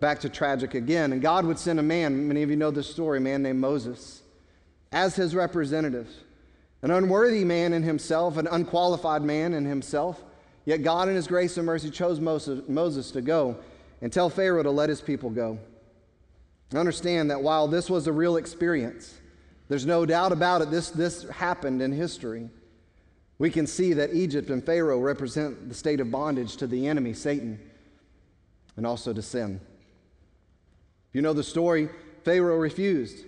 back 0.00 0.20
to 0.20 0.28
tragic 0.28 0.74
again. 0.74 1.12
And 1.12 1.22
God 1.22 1.46
would 1.46 1.58
send 1.58 1.78
a 1.78 1.82
man, 1.82 2.28
many 2.28 2.42
of 2.42 2.50
you 2.50 2.56
know 2.56 2.70
this 2.70 2.90
story, 2.90 3.18
a 3.18 3.20
man 3.20 3.42
named 3.42 3.60
Moses, 3.60 4.22
as 4.92 5.16
his 5.16 5.34
representative. 5.34 6.08
An 6.84 6.92
unworthy 6.92 7.44
man 7.44 7.72
in 7.72 7.82
himself, 7.82 8.36
an 8.36 8.46
unqualified 8.46 9.22
man 9.22 9.54
in 9.54 9.64
himself 9.64 10.22
Yet 10.64 10.82
God, 10.82 11.08
in 11.08 11.14
His 11.14 11.26
grace 11.26 11.56
and 11.56 11.66
mercy, 11.66 11.90
chose 11.90 12.20
Moses 12.20 13.10
to 13.10 13.20
go 13.20 13.56
and 14.00 14.12
tell 14.12 14.30
Pharaoh 14.30 14.62
to 14.62 14.70
let 14.70 14.88
his 14.88 15.00
people 15.00 15.30
go. 15.30 15.58
Understand 16.74 17.30
that 17.30 17.42
while 17.42 17.68
this 17.68 17.90
was 17.90 18.06
a 18.06 18.12
real 18.12 18.36
experience, 18.36 19.14
there's 19.68 19.86
no 19.86 20.04
doubt 20.04 20.32
about 20.32 20.62
it, 20.62 20.70
this, 20.70 20.90
this 20.90 21.28
happened 21.28 21.80
in 21.80 21.92
history. 21.92 22.48
We 23.38 23.50
can 23.50 23.66
see 23.66 23.92
that 23.94 24.14
Egypt 24.14 24.50
and 24.50 24.64
Pharaoh 24.64 25.00
represent 25.00 25.68
the 25.68 25.74
state 25.74 26.00
of 26.00 26.10
bondage 26.10 26.56
to 26.56 26.66
the 26.66 26.86
enemy, 26.86 27.12
Satan, 27.12 27.60
and 28.76 28.86
also 28.86 29.12
to 29.12 29.22
sin. 29.22 29.60
If 31.10 31.14
you 31.14 31.22
know 31.22 31.32
the 31.32 31.42
story, 31.42 31.88
Pharaoh 32.24 32.56
refused. 32.56 33.24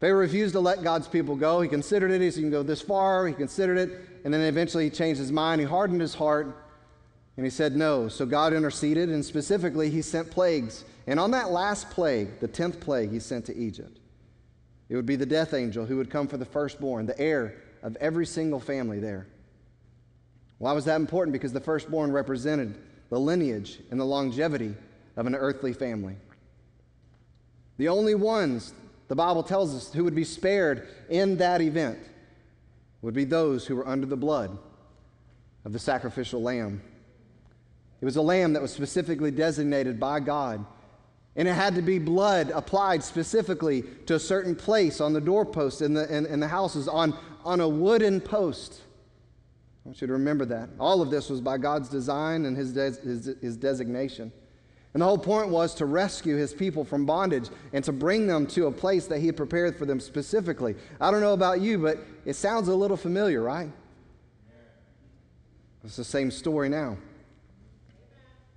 Pharaoh 0.00 0.20
refused 0.20 0.54
to 0.54 0.60
let 0.60 0.82
God's 0.82 1.06
people 1.06 1.36
go. 1.36 1.60
He 1.60 1.68
considered 1.68 2.10
it. 2.10 2.22
He 2.22 2.30
said, 2.30 2.38
You 2.38 2.44
can 2.44 2.50
go 2.50 2.62
this 2.62 2.80
far. 2.80 3.26
He 3.26 3.34
considered 3.34 3.76
it. 3.76 4.00
And 4.24 4.32
then 4.32 4.40
eventually 4.40 4.84
he 4.84 4.90
changed 4.90 5.20
his 5.20 5.30
mind. 5.30 5.60
He 5.60 5.66
hardened 5.66 6.00
his 6.00 6.14
heart. 6.14 6.56
And 7.36 7.44
he 7.44 7.50
said 7.50 7.76
no. 7.76 8.08
So 8.08 8.24
God 8.24 8.54
interceded. 8.54 9.10
And 9.10 9.24
specifically, 9.24 9.90
he 9.90 10.00
sent 10.00 10.30
plagues. 10.30 10.84
And 11.06 11.20
on 11.20 11.30
that 11.32 11.50
last 11.50 11.90
plague, 11.90 12.40
the 12.40 12.48
10th 12.48 12.80
plague, 12.80 13.10
he 13.10 13.20
sent 13.20 13.44
to 13.46 13.56
Egypt. 13.56 13.98
It 14.88 14.96
would 14.96 15.06
be 15.06 15.16
the 15.16 15.26
death 15.26 15.54
angel 15.54 15.84
who 15.84 15.98
would 15.98 16.10
come 16.10 16.26
for 16.26 16.36
the 16.36 16.44
firstborn, 16.44 17.06
the 17.06 17.18
heir 17.18 17.62
of 17.82 17.96
every 17.96 18.26
single 18.26 18.60
family 18.60 19.00
there. 19.00 19.26
Why 20.58 20.72
was 20.72 20.86
that 20.86 20.96
important? 20.96 21.32
Because 21.32 21.52
the 21.52 21.60
firstborn 21.60 22.10
represented 22.10 22.76
the 23.08 23.20
lineage 23.20 23.78
and 23.90 24.00
the 24.00 24.04
longevity 24.04 24.74
of 25.16 25.26
an 25.26 25.34
earthly 25.34 25.72
family. 25.72 26.16
The 27.76 27.88
only 27.88 28.14
ones 28.14 28.74
the 29.10 29.16
Bible 29.16 29.42
tells 29.42 29.74
us 29.74 29.92
who 29.92 30.04
would 30.04 30.14
be 30.14 30.22
spared 30.22 30.86
in 31.08 31.38
that 31.38 31.60
event 31.60 31.98
would 33.02 33.12
be 33.12 33.24
those 33.24 33.66
who 33.66 33.74
were 33.74 33.88
under 33.88 34.06
the 34.06 34.16
blood 34.16 34.56
of 35.64 35.72
the 35.72 35.80
sacrificial 35.80 36.40
lamb. 36.40 36.80
It 38.00 38.04
was 38.04 38.14
a 38.14 38.22
lamb 38.22 38.52
that 38.52 38.62
was 38.62 38.72
specifically 38.72 39.32
designated 39.32 39.98
by 39.98 40.20
God. 40.20 40.64
And 41.34 41.48
it 41.48 41.54
had 41.54 41.74
to 41.74 41.82
be 41.82 41.98
blood 41.98 42.52
applied 42.54 43.02
specifically 43.02 43.82
to 44.06 44.14
a 44.14 44.20
certain 44.20 44.54
place 44.54 45.00
on 45.00 45.12
the 45.12 45.20
doorpost 45.20 45.82
in 45.82 45.92
the, 45.92 46.06
in, 46.16 46.24
in 46.26 46.38
the 46.38 46.46
houses, 46.46 46.86
on, 46.86 47.18
on 47.44 47.58
a 47.58 47.68
wooden 47.68 48.20
post. 48.20 48.80
I 49.84 49.88
want 49.88 50.00
you 50.00 50.06
to 50.06 50.12
remember 50.12 50.44
that. 50.44 50.68
All 50.78 51.02
of 51.02 51.10
this 51.10 51.28
was 51.28 51.40
by 51.40 51.58
God's 51.58 51.88
design 51.88 52.46
and 52.46 52.56
his, 52.56 52.76
his, 52.76 53.28
his 53.42 53.56
designation. 53.56 54.30
And 54.92 55.00
the 55.00 55.06
whole 55.06 55.18
point 55.18 55.48
was 55.48 55.74
to 55.76 55.86
rescue 55.86 56.36
his 56.36 56.52
people 56.52 56.84
from 56.84 57.06
bondage 57.06 57.48
and 57.72 57.84
to 57.84 57.92
bring 57.92 58.26
them 58.26 58.46
to 58.48 58.66
a 58.66 58.72
place 58.72 59.06
that 59.06 59.20
he 59.20 59.26
had 59.26 59.36
prepared 59.36 59.76
for 59.76 59.86
them 59.86 60.00
specifically. 60.00 60.74
I 61.00 61.10
don't 61.10 61.20
know 61.20 61.32
about 61.32 61.60
you, 61.60 61.78
but 61.78 61.98
it 62.24 62.34
sounds 62.34 62.66
a 62.68 62.74
little 62.74 62.96
familiar, 62.96 63.40
right? 63.40 63.70
It's 65.84 65.96
the 65.96 66.04
same 66.04 66.30
story 66.30 66.68
now. 66.68 66.96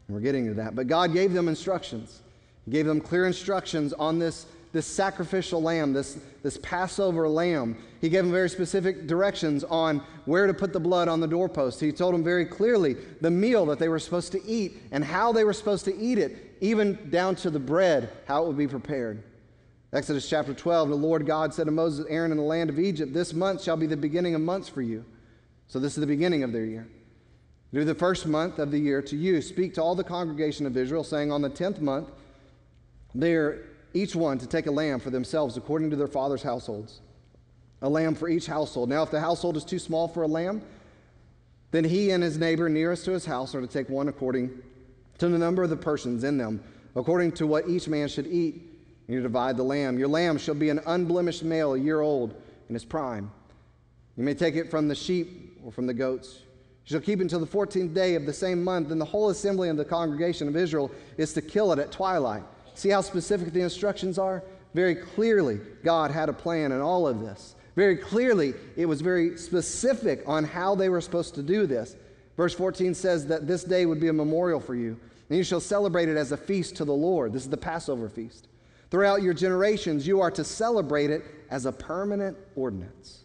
We're 0.09 0.19
getting 0.19 0.47
to 0.47 0.53
that. 0.55 0.75
But 0.75 0.87
God 0.87 1.13
gave 1.13 1.33
them 1.33 1.47
instructions. 1.47 2.21
He 2.65 2.71
gave 2.71 2.85
them 2.85 2.99
clear 2.99 3.25
instructions 3.25 3.93
on 3.93 4.19
this, 4.19 4.45
this 4.73 4.87
sacrificial 4.87 5.61
lamb, 5.61 5.93
this, 5.93 6.17
this 6.41 6.57
Passover 6.57 7.29
lamb. 7.29 7.77
He 8.01 8.09
gave 8.09 8.23
them 8.23 8.33
very 8.33 8.49
specific 8.49 9.07
directions 9.07 9.63
on 9.63 9.99
where 10.25 10.47
to 10.47 10.53
put 10.53 10.73
the 10.73 10.79
blood 10.79 11.07
on 11.07 11.19
the 11.19 11.27
doorpost. 11.27 11.79
He 11.79 11.91
told 11.91 12.13
them 12.13 12.23
very 12.23 12.45
clearly 12.45 12.97
the 13.21 13.31
meal 13.31 13.67
that 13.67 13.77
they 13.77 13.87
were 13.87 13.99
supposed 13.99 14.31
to 14.31 14.43
eat 14.43 14.81
and 14.91 15.05
how 15.05 15.31
they 15.31 15.43
were 15.43 15.53
supposed 15.53 15.85
to 15.85 15.95
eat 15.95 16.17
it, 16.17 16.57
even 16.59 17.09
down 17.11 17.35
to 17.37 17.51
the 17.51 17.59
bread, 17.59 18.09
how 18.25 18.43
it 18.43 18.47
would 18.47 18.57
be 18.57 18.67
prepared. 18.67 19.23
Exodus 19.93 20.27
chapter 20.27 20.55
12, 20.55 20.89
the 20.89 20.95
Lord 20.95 21.27
God 21.27 21.53
said 21.53 21.67
to 21.67 21.71
Moses, 21.71 22.07
Aaron, 22.09 22.31
in 22.31 22.37
the 22.37 22.43
land 22.43 22.71
of 22.71 22.79
Egypt, 22.79 23.13
this 23.13 23.31
month 23.31 23.61
shall 23.61 23.77
be 23.77 23.85
the 23.85 23.95
beginning 23.95 24.33
of 24.33 24.41
months 24.41 24.67
for 24.67 24.81
you. 24.81 25.05
So 25.67 25.79
this 25.79 25.93
is 25.93 26.01
the 26.01 26.07
beginning 26.07 26.41
of 26.41 26.51
their 26.51 26.65
year. 26.65 26.87
Do 27.71 27.83
the 27.83 27.93
first 27.93 28.25
month 28.25 28.57
of 28.57 28.71
the 28.71 28.79
year 28.79 29.03
to 29.03 29.15
you. 29.15 29.39
Speak 29.39 29.75
to 29.75 29.83
all 29.83 29.93
the 29.93 30.03
congregation 30.03 30.65
of 30.65 30.75
Israel, 30.77 31.03
saying, 31.03 31.31
On 31.31 31.43
the 31.43 31.49
tenth 31.49 31.79
month, 31.79 32.09
they 33.13 33.35
are 33.35 33.67
each 33.93 34.15
one 34.15 34.37
to 34.39 34.47
take 34.47 34.67
a 34.67 34.71
lamb 34.71 34.99
for 34.99 35.09
themselves 35.09 35.57
according 35.57 35.89
to 35.91 35.95
their 35.95 36.07
father's 36.07 36.43
households. 36.43 37.01
A 37.81 37.89
lamb 37.89 38.15
for 38.15 38.29
each 38.29 38.47
household. 38.47 38.89
Now, 38.89 39.03
if 39.03 39.11
the 39.11 39.19
household 39.19 39.57
is 39.57 39.65
too 39.65 39.79
small 39.79 40.07
for 40.07 40.23
a 40.23 40.27
lamb, 40.27 40.61
then 41.71 41.83
he 41.83 42.11
and 42.11 42.23
his 42.23 42.37
neighbor 42.37 42.69
nearest 42.69 43.05
to 43.05 43.11
his 43.11 43.25
house 43.25 43.53
are 43.55 43.61
to 43.61 43.67
take 43.67 43.89
one 43.89 44.07
according 44.07 44.51
to 45.17 45.27
the 45.27 45.37
number 45.37 45.63
of 45.63 45.69
the 45.69 45.75
persons 45.75 46.23
in 46.23 46.37
them, 46.37 46.63
according 46.95 47.31
to 47.33 47.47
what 47.47 47.67
each 47.67 47.87
man 47.87 48.07
should 48.07 48.27
eat. 48.27 48.55
And 49.07 49.15
you 49.15 49.21
divide 49.21 49.57
the 49.57 49.63
lamb. 49.63 49.99
Your 49.99 50.07
lamb 50.07 50.37
shall 50.37 50.55
be 50.55 50.69
an 50.69 50.79
unblemished 50.85 51.43
male, 51.43 51.73
a 51.73 51.79
year 51.79 52.01
old, 52.01 52.41
in 52.69 52.75
his 52.75 52.85
prime. 52.85 53.31
You 54.15 54.23
may 54.23 54.33
take 54.33 54.55
it 54.55 54.69
from 54.69 54.87
the 54.87 54.95
sheep 54.95 55.59
or 55.65 55.71
from 55.71 55.87
the 55.87 55.93
goats. 55.93 56.39
You 56.85 56.91
shall 56.91 57.01
keep 57.01 57.19
it 57.19 57.23
until 57.23 57.39
the 57.39 57.47
14th 57.47 57.93
day 57.93 58.15
of 58.15 58.25
the 58.25 58.33
same 58.33 58.63
month, 58.63 58.91
and 58.91 59.01
the 59.01 59.05
whole 59.05 59.29
assembly 59.29 59.69
of 59.69 59.77
the 59.77 59.85
congregation 59.85 60.47
of 60.47 60.55
Israel 60.55 60.91
is 61.17 61.33
to 61.33 61.41
kill 61.41 61.71
it 61.73 61.79
at 61.79 61.91
twilight. 61.91 62.43
See 62.75 62.89
how 62.89 63.01
specific 63.01 63.53
the 63.53 63.61
instructions 63.61 64.17
are? 64.17 64.43
Very 64.73 64.95
clearly, 64.95 65.59
God 65.83 66.11
had 66.11 66.29
a 66.29 66.33
plan 66.33 66.71
in 66.71 66.81
all 66.81 67.07
of 67.07 67.21
this. 67.21 67.55
Very 67.75 67.97
clearly, 67.97 68.53
it 68.75 68.85
was 68.85 69.01
very 69.01 69.37
specific 69.37 70.23
on 70.27 70.43
how 70.43 70.75
they 70.75 70.89
were 70.89 71.01
supposed 71.01 71.35
to 71.35 71.43
do 71.43 71.65
this. 71.65 71.95
Verse 72.37 72.53
14 72.53 72.93
says 72.93 73.27
that 73.27 73.47
this 73.47 73.63
day 73.63 73.85
would 73.85 73.99
be 73.99 74.07
a 74.07 74.13
memorial 74.13 74.59
for 74.59 74.75
you, 74.75 74.99
and 75.29 75.37
you 75.37 75.43
shall 75.43 75.59
celebrate 75.59 76.09
it 76.09 76.17
as 76.17 76.31
a 76.31 76.37
feast 76.37 76.75
to 76.77 76.85
the 76.85 76.93
Lord. 76.93 77.33
This 77.33 77.43
is 77.43 77.49
the 77.49 77.57
Passover 77.57 78.09
feast. 78.09 78.47
Throughout 78.89 79.23
your 79.23 79.33
generations, 79.33 80.05
you 80.07 80.21
are 80.21 80.31
to 80.31 80.43
celebrate 80.43 81.09
it 81.09 81.23
as 81.49 81.65
a 81.65 81.71
permanent 81.71 82.37
ordinance. 82.55 83.22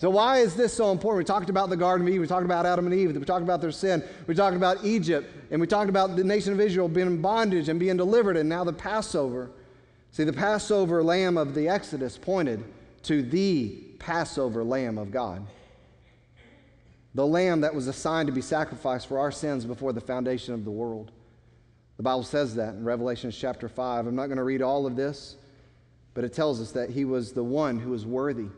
So, 0.00 0.08
why 0.08 0.38
is 0.38 0.54
this 0.54 0.72
so 0.72 0.92
important? 0.92 1.18
We 1.18 1.24
talked 1.24 1.50
about 1.50 1.68
the 1.68 1.76
Garden 1.76 2.06
of 2.06 2.10
Eden, 2.10 2.22
we 2.22 2.26
talked 2.26 2.46
about 2.46 2.64
Adam 2.64 2.86
and 2.86 2.94
Eve, 2.94 3.14
we 3.14 3.22
talked 3.22 3.42
about 3.42 3.60
their 3.60 3.70
sin, 3.70 4.02
we 4.26 4.34
talked 4.34 4.56
about 4.56 4.82
Egypt, 4.82 5.30
and 5.50 5.60
we 5.60 5.66
talked 5.66 5.90
about 5.90 6.16
the 6.16 6.24
nation 6.24 6.54
of 6.54 6.60
Israel 6.60 6.88
being 6.88 7.06
in 7.06 7.20
bondage 7.20 7.68
and 7.68 7.78
being 7.78 7.98
delivered, 7.98 8.38
and 8.38 8.48
now 8.48 8.64
the 8.64 8.72
Passover. 8.72 9.50
See, 10.10 10.24
the 10.24 10.32
Passover 10.32 11.02
lamb 11.02 11.36
of 11.36 11.54
the 11.54 11.68
Exodus 11.68 12.16
pointed 12.16 12.64
to 13.02 13.20
the 13.20 13.76
Passover 13.98 14.64
lamb 14.64 14.96
of 14.96 15.10
God. 15.10 15.46
The 17.14 17.26
lamb 17.26 17.60
that 17.60 17.74
was 17.74 17.86
assigned 17.86 18.28
to 18.28 18.32
be 18.32 18.40
sacrificed 18.40 19.06
for 19.06 19.18
our 19.18 19.30
sins 19.30 19.66
before 19.66 19.92
the 19.92 20.00
foundation 20.00 20.54
of 20.54 20.64
the 20.64 20.70
world. 20.70 21.10
The 21.98 22.04
Bible 22.04 22.24
says 22.24 22.54
that 22.54 22.72
in 22.72 22.84
Revelation 22.84 23.30
chapter 23.30 23.68
5. 23.68 24.06
I'm 24.06 24.16
not 24.16 24.28
going 24.28 24.38
to 24.38 24.44
read 24.44 24.62
all 24.62 24.86
of 24.86 24.96
this, 24.96 25.36
but 26.14 26.24
it 26.24 26.32
tells 26.32 26.58
us 26.58 26.72
that 26.72 26.88
he 26.88 27.04
was 27.04 27.32
the 27.32 27.44
one 27.44 27.78
who 27.78 27.90
was 27.90 28.06
worthy 28.06 28.48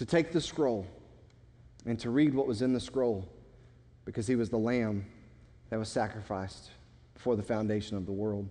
to 0.00 0.06
take 0.06 0.32
the 0.32 0.40
scroll 0.40 0.86
and 1.84 2.00
to 2.00 2.08
read 2.08 2.32
what 2.32 2.46
was 2.46 2.62
in 2.62 2.72
the 2.72 2.80
scroll 2.80 3.28
because 4.06 4.26
he 4.26 4.34
was 4.34 4.48
the 4.48 4.56
lamb 4.56 5.04
that 5.68 5.78
was 5.78 5.90
sacrificed 5.90 6.70
before 7.12 7.36
the 7.36 7.42
foundation 7.42 7.98
of 7.98 8.06
the 8.06 8.12
world. 8.12 8.48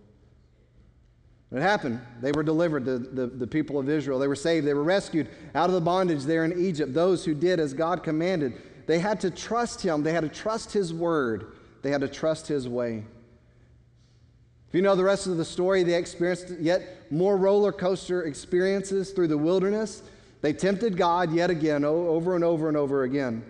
It 1.51 1.63
happened. 1.63 2.01
They 2.21 2.31
were 2.33 2.43
delivered, 2.43 2.85
the, 2.85 2.99
the, 2.99 3.25
the, 3.25 3.47
people 3.47 3.79
of 3.79 3.89
Israel. 3.89 4.19
They 4.19 4.27
were 4.27 4.35
saved. 4.35 4.67
They 4.67 4.75
were 4.75 4.83
rescued 4.83 5.27
out 5.55 5.69
of 5.69 5.73
the 5.73 5.81
bondage 5.81 6.21
there 6.21 6.45
in 6.45 6.63
Egypt. 6.63 6.93
Those 6.93 7.25
who 7.25 7.33
did 7.33 7.59
as 7.59 7.73
God 7.73 8.03
commanded. 8.03 8.53
They 8.85 8.99
had 8.99 9.19
to 9.21 9.31
trust 9.31 9.81
Him. 9.81 10.03
They 10.03 10.13
had 10.13 10.21
to 10.21 10.29
trust 10.29 10.71
His 10.71 10.93
word. 10.93 11.53
They 11.81 11.89
had 11.89 12.01
to 12.01 12.07
trust 12.07 12.45
His 12.45 12.69
way. 12.69 13.05
If 14.67 14.75
you 14.75 14.83
know 14.83 14.95
the 14.95 15.03
rest 15.03 15.25
of 15.25 15.37
the 15.37 15.45
story, 15.45 15.81
they 15.81 15.95
experienced 15.95 16.51
yet 16.59 17.11
more 17.11 17.37
roller 17.37 17.71
coaster 17.71 18.21
experiences 18.21 19.09
through 19.09 19.29
the 19.29 19.37
wilderness. 19.39 20.03
They 20.41 20.53
tempted 20.53 20.97
God 20.97 21.33
yet 21.33 21.49
again, 21.49 21.83
over 21.83 22.35
and 22.35 22.43
over 22.43 22.67
and 22.67 22.77
over 22.77 23.03
again. 23.03 23.43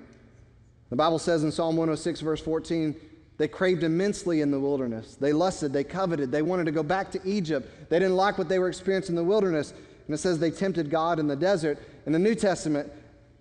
The 0.89 0.95
Bible 0.95 1.19
says 1.19 1.43
in 1.43 1.51
Psalm 1.51 1.77
106, 1.77 2.21
verse 2.21 2.41
14, 2.41 2.95
they 3.37 3.47
craved 3.47 3.83
immensely 3.83 4.41
in 4.41 4.51
the 4.51 4.59
wilderness. 4.59 5.15
They 5.15 5.31
lusted, 5.31 5.71
they 5.71 5.83
coveted, 5.83 6.31
they 6.31 6.41
wanted 6.41 6.65
to 6.65 6.71
go 6.71 6.83
back 6.83 7.11
to 7.11 7.21
Egypt. 7.23 7.89
They 7.89 7.99
didn't 7.99 8.17
like 8.17 8.37
what 8.37 8.49
they 8.49 8.59
were 8.59 8.67
experiencing 8.67 9.13
in 9.13 9.15
the 9.15 9.23
wilderness. 9.23 9.71
And 9.71 10.13
it 10.13 10.17
says 10.17 10.39
they 10.39 10.51
tempted 10.51 10.89
God 10.89 11.19
in 11.19 11.27
the 11.27 11.35
desert. 11.35 11.77
In 12.05 12.11
the 12.11 12.19
New 12.19 12.35
Testament, 12.35 12.91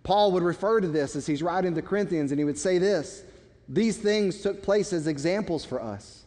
Paul 0.02 0.32
would 0.32 0.42
refer 0.42 0.80
to 0.80 0.88
this 0.88 1.16
as 1.16 1.26
he's 1.26 1.42
writing 1.42 1.74
to 1.74 1.82
Corinthians, 1.82 2.30
and 2.30 2.38
he 2.38 2.44
would 2.44 2.58
say 2.58 2.78
this 2.78 3.24
These 3.68 3.96
things 3.96 4.40
took 4.40 4.62
place 4.62 4.92
as 4.92 5.06
examples 5.06 5.64
for 5.64 5.82
us, 5.82 6.24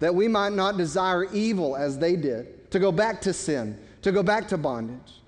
that 0.00 0.14
we 0.14 0.28
might 0.28 0.52
not 0.52 0.76
desire 0.76 1.24
evil 1.32 1.76
as 1.76 1.98
they 1.98 2.16
did, 2.16 2.70
to 2.72 2.78
go 2.78 2.92
back 2.92 3.20
to 3.22 3.32
sin, 3.32 3.78
to 4.02 4.12
go 4.12 4.22
back 4.22 4.48
to 4.48 4.58
bondage. 4.58 5.20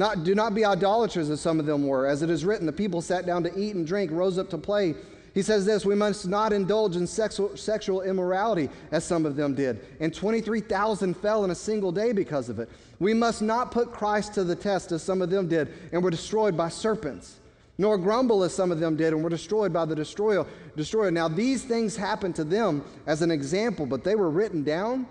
Not, 0.00 0.24
do 0.24 0.34
not 0.34 0.54
be 0.54 0.64
idolaters 0.64 1.28
as 1.28 1.42
some 1.42 1.60
of 1.60 1.66
them 1.66 1.86
were. 1.86 2.06
As 2.06 2.22
it 2.22 2.30
is 2.30 2.42
written, 2.42 2.64
the 2.64 2.72
people 2.72 3.02
sat 3.02 3.26
down 3.26 3.42
to 3.42 3.54
eat 3.54 3.74
and 3.74 3.86
drink, 3.86 4.10
rose 4.10 4.38
up 4.38 4.48
to 4.48 4.56
play. 4.56 4.94
He 5.34 5.42
says 5.42 5.66
this 5.66 5.84
We 5.84 5.94
must 5.94 6.26
not 6.26 6.54
indulge 6.54 6.96
in 6.96 7.06
sexual, 7.06 7.54
sexual 7.54 8.00
immorality 8.00 8.70
as 8.92 9.04
some 9.04 9.26
of 9.26 9.36
them 9.36 9.54
did. 9.54 9.84
And 10.00 10.14
23,000 10.14 11.12
fell 11.18 11.44
in 11.44 11.50
a 11.50 11.54
single 11.54 11.92
day 11.92 12.12
because 12.12 12.48
of 12.48 12.58
it. 12.60 12.70
We 12.98 13.12
must 13.12 13.42
not 13.42 13.72
put 13.72 13.92
Christ 13.92 14.32
to 14.34 14.44
the 14.44 14.56
test 14.56 14.90
as 14.90 15.02
some 15.02 15.20
of 15.20 15.28
them 15.28 15.48
did 15.48 15.68
and 15.92 16.02
were 16.02 16.08
destroyed 16.08 16.56
by 16.56 16.70
serpents, 16.70 17.38
nor 17.76 17.98
grumble 17.98 18.42
as 18.42 18.54
some 18.54 18.72
of 18.72 18.80
them 18.80 18.96
did 18.96 19.12
and 19.12 19.22
were 19.22 19.28
destroyed 19.28 19.70
by 19.70 19.84
the 19.84 19.94
destroyer. 19.94 20.46
destroyer. 20.76 21.10
Now, 21.10 21.28
these 21.28 21.62
things 21.62 21.94
happened 21.94 22.36
to 22.36 22.44
them 22.44 22.82
as 23.06 23.20
an 23.20 23.30
example, 23.30 23.84
but 23.84 24.02
they 24.02 24.14
were 24.14 24.30
written 24.30 24.64
down 24.64 25.06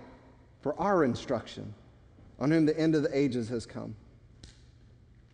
for 0.62 0.76
our 0.80 1.04
instruction, 1.04 1.72
on 2.40 2.50
whom 2.50 2.66
the 2.66 2.76
end 2.76 2.96
of 2.96 3.04
the 3.04 3.16
ages 3.16 3.48
has 3.50 3.66
come. 3.66 3.94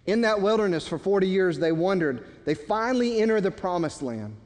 In 0.06 0.20
that 0.20 0.40
wilderness 0.40 0.86
for 0.86 0.98
40 0.98 1.26
years, 1.26 1.58
they 1.58 1.72
wandered. 1.72 2.24
They 2.44 2.54
finally 2.54 3.20
enter 3.20 3.40
the 3.40 3.50
promised 3.50 4.02
land. 4.02 4.36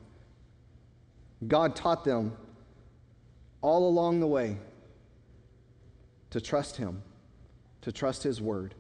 God 1.47 1.77
taught 1.77 2.05
them 2.05 2.37
all 3.61 3.89
along 3.89 4.21
the 4.21 4.27
way 4.27 4.57
to 6.31 6.41
trust 6.41 6.77
Him, 6.77 7.03
to 7.83 7.93
trust 7.93 8.23
His 8.23 8.41
word, 8.41 8.75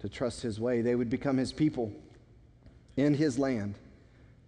to 0.00 0.08
trust 0.08 0.42
His 0.42 0.58
way. 0.58 0.80
They 0.80 0.94
would 0.94 1.10
become 1.10 1.36
His 1.36 1.52
people 1.52 1.92
in 2.96 3.14
His 3.14 3.38
land. 3.38 3.74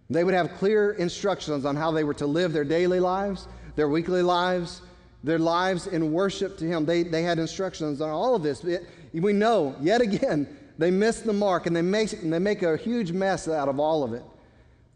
They 0.09 0.23
would 0.23 0.33
have 0.33 0.53
clear 0.57 0.91
instructions 0.91 1.65
on 1.65 1.75
how 1.75 1.91
they 1.91 2.03
were 2.03 2.13
to 2.15 2.27
live 2.27 2.53
their 2.53 2.63
daily 2.63 2.99
lives, 2.99 3.47
their 3.75 3.89
weekly 3.89 4.21
lives, 4.21 4.81
their 5.23 5.39
lives 5.39 5.87
in 5.87 6.11
worship 6.11 6.57
to 6.59 6.65
Him. 6.65 6.85
They, 6.85 7.03
they 7.03 7.23
had 7.23 7.37
instructions 7.37 8.01
on 8.01 8.09
all 8.09 8.33
of 8.33 8.41
this. 8.41 8.63
It, 8.63 8.87
we 9.13 9.33
know, 9.33 9.75
yet 9.81 10.01
again, 10.01 10.47
they 10.77 10.91
miss 10.91 11.21
the 11.21 11.33
mark 11.33 11.65
and 11.65 11.75
they 11.75 11.81
make, 11.81 12.13
and 12.13 12.31
they 12.31 12.39
make 12.39 12.63
a 12.63 12.77
huge 12.77 13.11
mess 13.11 13.47
out 13.47 13.67
of 13.67 13.79
all 13.79 14.03
of 14.03 14.13
it. 14.13 14.23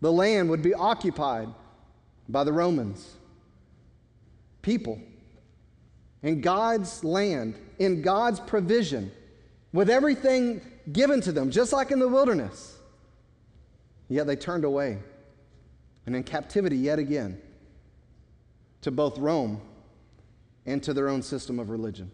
The 0.02 0.12
land 0.12 0.50
would 0.50 0.62
be 0.62 0.74
occupied 0.74 1.50
by 2.30 2.44
the 2.44 2.54
Romans. 2.54 3.16
People. 4.62 5.00
In 6.24 6.42
God's 6.42 7.04
land, 7.04 7.56
in 7.80 8.02
God's 8.02 8.40
provision, 8.40 9.12
with 9.74 9.90
everything 9.90 10.62
given 10.92 11.22
to 11.22 11.32
them, 11.32 11.50
just 11.50 11.74
like 11.74 11.92
in 11.92 12.00
the 12.00 12.08
wilderness. 12.08 12.78
Yet 14.08 14.28
they 14.28 14.36
turned 14.36 14.66
away. 14.66 15.00
And 16.06 16.16
in 16.16 16.24
captivity 16.24 16.78
yet 16.78 17.00
again 17.00 17.40
to 18.82 18.92
both 18.92 19.18
Rome 19.18 19.62
and 20.66 20.82
to 20.84 20.94
their 20.94 21.10
own 21.10 21.22
system 21.22 21.60
of 21.60 21.70
religion. 21.70 22.12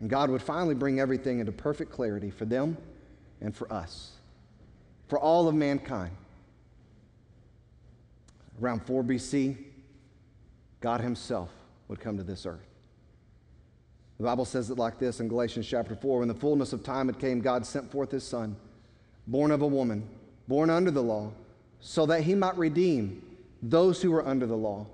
And 0.00 0.08
God 0.08 0.30
would 0.30 0.42
finally 0.42 0.74
bring 0.74 1.00
everything 1.00 1.40
into 1.40 1.52
perfect 1.52 1.90
clarity 1.90 2.30
for 2.30 2.44
them 2.44 2.76
and 3.40 3.54
for 3.54 3.72
us, 3.72 4.12
for 5.08 5.18
all 5.18 5.48
of 5.48 5.54
mankind. 5.54 6.12
Around 8.60 8.86
4 8.86 9.02
BC, 9.04 9.56
God 10.80 11.00
Himself 11.00 11.50
would 11.88 12.00
come 12.00 12.16
to 12.16 12.22
this 12.22 12.46
earth. 12.46 12.66
The 14.18 14.24
Bible 14.24 14.44
says 14.44 14.68
it 14.70 14.78
like 14.78 14.98
this 14.98 15.20
in 15.20 15.28
Galatians 15.28 15.66
chapter 15.66 15.94
4 15.94 16.20
When 16.20 16.28
the 16.28 16.34
fullness 16.34 16.72
of 16.72 16.82
time 16.82 17.06
had 17.06 17.18
came, 17.18 17.40
God 17.40 17.64
sent 17.64 17.90
forth 17.90 18.10
His 18.10 18.24
Son, 18.24 18.56
born 19.26 19.50
of 19.50 19.62
a 19.62 19.66
woman, 19.66 20.08
born 20.48 20.70
under 20.70 20.90
the 20.90 21.02
law, 21.02 21.32
so 21.80 22.06
that 22.06 22.22
He 22.22 22.34
might 22.34 22.56
redeem 22.56 23.22
those 23.62 24.02
who 24.02 24.10
were 24.10 24.26
under 24.26 24.46
the 24.46 24.56
law, 24.56 24.86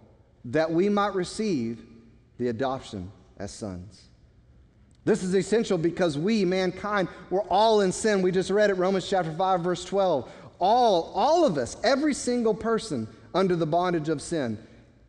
that 0.44 0.70
we 0.70 0.88
might 0.88 1.14
receive 1.14 1.82
the 2.38 2.48
adoption 2.48 3.10
as 3.38 3.50
sons. 3.50 4.08
This 5.04 5.22
is 5.22 5.34
essential 5.34 5.76
because 5.76 6.16
we, 6.16 6.44
mankind, 6.44 7.08
we're 7.28 7.42
all 7.42 7.82
in 7.82 7.92
sin. 7.92 8.22
We 8.22 8.30
just 8.30 8.50
read 8.50 8.70
it, 8.70 8.74
Romans 8.74 9.08
chapter 9.08 9.32
5, 9.32 9.60
verse 9.60 9.84
12. 9.84 10.30
All, 10.58 11.12
all 11.14 11.44
of 11.44 11.58
us, 11.58 11.76
every 11.84 12.14
single 12.14 12.54
person 12.54 13.06
under 13.34 13.54
the 13.54 13.66
bondage 13.66 14.08
of 14.08 14.22
sin 14.22 14.58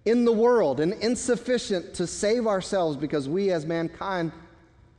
in 0.04 0.25
the 0.25 0.32
world 0.32 0.80
and 0.80 0.94
insufficient 0.94 1.94
to 1.96 2.08
save 2.08 2.46
ourselves 2.46 2.98
because 2.98 3.30
we, 3.30 3.52
as 3.52 3.66
mankind, 3.66 4.32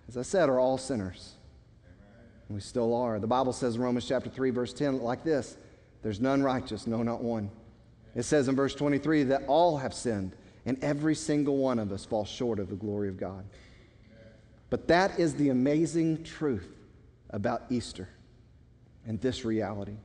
as 0.09 0.17
I 0.17 0.23
said, 0.23 0.49
are 0.49 0.59
all 0.59 0.79
sinners. 0.79 1.35
We 2.49 2.61
still 2.61 2.95
are. 2.95 3.19
The 3.19 3.27
Bible 3.27 3.53
says 3.53 3.77
in 3.77 3.83
Romans 3.83 4.07
chapter 4.07 4.31
3, 4.31 4.51
verse 4.51 4.73
10, 4.73 5.01
like 5.01 5.25
this 5.25 5.57
There's 6.03 6.21
none 6.21 6.43
righteous, 6.43 6.87
no, 6.87 7.03
not 7.03 7.23
one. 7.23 7.51
It 8.15 8.23
says 8.23 8.49
in 8.49 8.57
verse 8.57 8.75
23 8.75 9.25
that 9.25 9.43
all 9.47 9.77
have 9.77 9.93
sinned, 9.93 10.35
and 10.65 10.83
every 10.83 11.15
single 11.15 11.59
one 11.59 11.79
of 11.79 11.93
us 11.93 12.05
falls 12.05 12.29
short 12.29 12.59
of 12.59 12.71
the 12.71 12.77
glory 12.77 13.09
of 13.09 13.19
God. 13.19 13.45
But 14.71 14.89
that 14.89 15.19
is 15.19 15.35
the 15.35 15.51
amazing 15.51 16.25
truth 16.25 16.69
about 17.31 17.65
Easter 17.71 18.09
and 19.07 19.21
this 19.21 19.45
reality. 19.45 19.97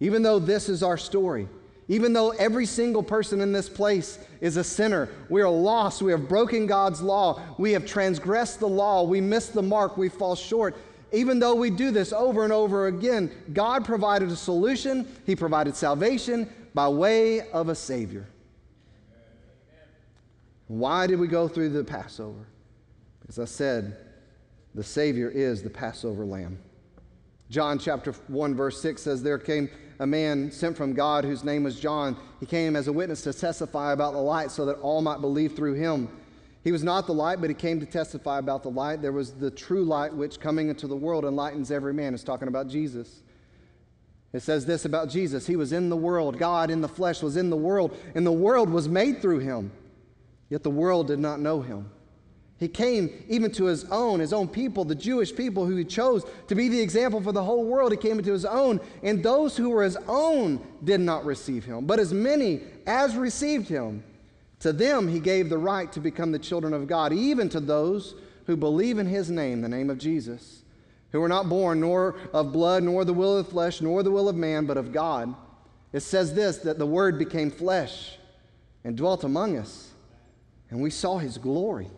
Even 0.00 0.22
though 0.22 0.38
this 0.38 0.68
is 0.68 0.82
our 0.82 0.96
story, 0.96 1.48
even 1.88 2.12
though 2.12 2.30
every 2.30 2.66
single 2.66 3.02
person 3.02 3.40
in 3.40 3.52
this 3.52 3.68
place 3.68 4.18
is 4.40 4.56
a 4.56 4.64
sinner, 4.64 5.08
we 5.30 5.40
are 5.40 5.48
lost, 5.48 6.02
we 6.02 6.12
have 6.12 6.28
broken 6.28 6.66
God's 6.66 7.00
law, 7.00 7.40
we 7.58 7.72
have 7.72 7.86
transgressed 7.86 8.60
the 8.60 8.68
law, 8.68 9.02
we 9.02 9.20
miss 9.20 9.48
the 9.48 9.62
mark, 9.62 9.96
we 9.96 10.08
fall 10.08 10.36
short. 10.36 10.76
Even 11.12 11.38
though 11.38 11.54
we 11.54 11.70
do 11.70 11.90
this 11.90 12.12
over 12.12 12.44
and 12.44 12.52
over 12.52 12.88
again, 12.88 13.30
God 13.54 13.86
provided 13.86 14.28
a 14.30 14.36
solution, 14.36 15.08
He 15.24 15.34
provided 15.34 15.74
salvation 15.74 16.52
by 16.74 16.88
way 16.88 17.48
of 17.50 17.70
a 17.70 17.74
Savior. 17.74 18.26
Why 20.66 21.06
did 21.06 21.18
we 21.18 21.26
go 21.26 21.48
through 21.48 21.70
the 21.70 21.82
Passover? 21.82 22.46
As 23.28 23.38
I 23.38 23.44
said, 23.44 23.96
the 24.74 24.84
Savior 24.84 25.28
is 25.28 25.62
the 25.62 25.70
Passover 25.70 26.24
lamb. 26.24 26.58
John 27.50 27.78
chapter 27.78 28.12
1, 28.12 28.54
verse 28.54 28.80
6 28.80 29.00
says, 29.00 29.22
There 29.22 29.38
came 29.38 29.70
a 30.00 30.06
man 30.06 30.52
sent 30.52 30.76
from 30.76 30.92
God 30.92 31.24
whose 31.24 31.44
name 31.44 31.64
was 31.64 31.80
John. 31.80 32.16
He 32.40 32.46
came 32.46 32.76
as 32.76 32.88
a 32.88 32.92
witness 32.92 33.22
to 33.22 33.32
testify 33.32 33.92
about 33.92 34.12
the 34.12 34.20
light 34.20 34.50
so 34.50 34.64
that 34.66 34.78
all 34.78 35.02
might 35.02 35.20
believe 35.20 35.56
through 35.56 35.74
him. 35.74 36.08
He 36.62 36.72
was 36.72 36.84
not 36.84 37.06
the 37.06 37.14
light, 37.14 37.40
but 37.40 37.50
he 37.50 37.54
came 37.54 37.80
to 37.80 37.86
testify 37.86 38.38
about 38.38 38.62
the 38.62 38.70
light. 38.70 39.00
There 39.00 39.12
was 39.12 39.32
the 39.32 39.50
true 39.50 39.84
light 39.84 40.12
which 40.12 40.38
coming 40.38 40.68
into 40.68 40.86
the 40.86 40.96
world 40.96 41.24
enlightens 41.24 41.70
every 41.70 41.94
man. 41.94 42.14
It's 42.14 42.22
talking 42.22 42.48
about 42.48 42.68
Jesus. 42.68 43.22
It 44.32 44.42
says 44.42 44.66
this 44.66 44.84
about 44.84 45.08
Jesus 45.08 45.46
He 45.46 45.56
was 45.56 45.72
in 45.72 45.88
the 45.88 45.96
world, 45.96 46.38
God 46.38 46.70
in 46.70 46.80
the 46.80 46.88
flesh 46.88 47.22
was 47.22 47.36
in 47.36 47.50
the 47.50 47.56
world, 47.56 47.96
and 48.14 48.26
the 48.26 48.32
world 48.32 48.68
was 48.68 48.88
made 48.88 49.22
through 49.22 49.38
him. 49.38 49.72
Yet 50.50 50.62
the 50.62 50.70
world 50.70 51.06
did 51.06 51.18
not 51.18 51.40
know 51.40 51.60
him. 51.60 51.90
He 52.58 52.66
came 52.66 53.24
even 53.28 53.52
to 53.52 53.66
his 53.66 53.84
own, 53.84 54.18
his 54.18 54.32
own 54.32 54.48
people, 54.48 54.84
the 54.84 54.94
Jewish 54.94 55.34
people 55.34 55.64
who 55.64 55.76
he 55.76 55.84
chose 55.84 56.24
to 56.48 56.56
be 56.56 56.68
the 56.68 56.80
example 56.80 57.20
for 57.20 57.30
the 57.30 57.42
whole 57.42 57.64
world. 57.64 57.92
He 57.92 57.98
came 57.98 58.18
into 58.18 58.32
his 58.32 58.44
own, 58.44 58.80
and 59.02 59.22
those 59.22 59.56
who 59.56 59.70
were 59.70 59.84
his 59.84 59.96
own 60.08 60.60
did 60.82 61.00
not 61.00 61.24
receive 61.24 61.64
him. 61.64 61.86
But 61.86 62.00
as 62.00 62.12
many 62.12 62.62
as 62.84 63.14
received 63.14 63.68
him, 63.68 64.02
to 64.60 64.72
them 64.72 65.06
he 65.06 65.20
gave 65.20 65.48
the 65.48 65.58
right 65.58 65.90
to 65.92 66.00
become 66.00 66.32
the 66.32 66.38
children 66.38 66.74
of 66.74 66.88
God, 66.88 67.12
even 67.12 67.48
to 67.50 67.60
those 67.60 68.16
who 68.46 68.56
believe 68.56 68.98
in 68.98 69.06
his 69.06 69.30
name, 69.30 69.60
the 69.60 69.68
name 69.68 69.88
of 69.88 69.98
Jesus, 69.98 70.62
who 71.12 71.20
were 71.20 71.28
not 71.28 71.48
born 71.48 71.78
nor 71.78 72.16
of 72.32 72.52
blood, 72.52 72.82
nor 72.82 73.04
the 73.04 73.14
will 73.14 73.38
of 73.38 73.48
flesh, 73.48 73.80
nor 73.80 74.02
the 74.02 74.10
will 74.10 74.28
of 74.28 74.34
man, 74.34 74.66
but 74.66 74.76
of 74.76 74.92
God. 74.92 75.32
It 75.92 76.00
says 76.00 76.34
this 76.34 76.58
that 76.58 76.78
the 76.78 76.86
word 76.86 77.20
became 77.20 77.52
flesh 77.52 78.18
and 78.82 78.96
dwelt 78.96 79.22
among 79.22 79.56
us, 79.56 79.92
and 80.70 80.82
we 80.82 80.90
saw 80.90 81.18
his 81.18 81.38
glory 81.38 81.88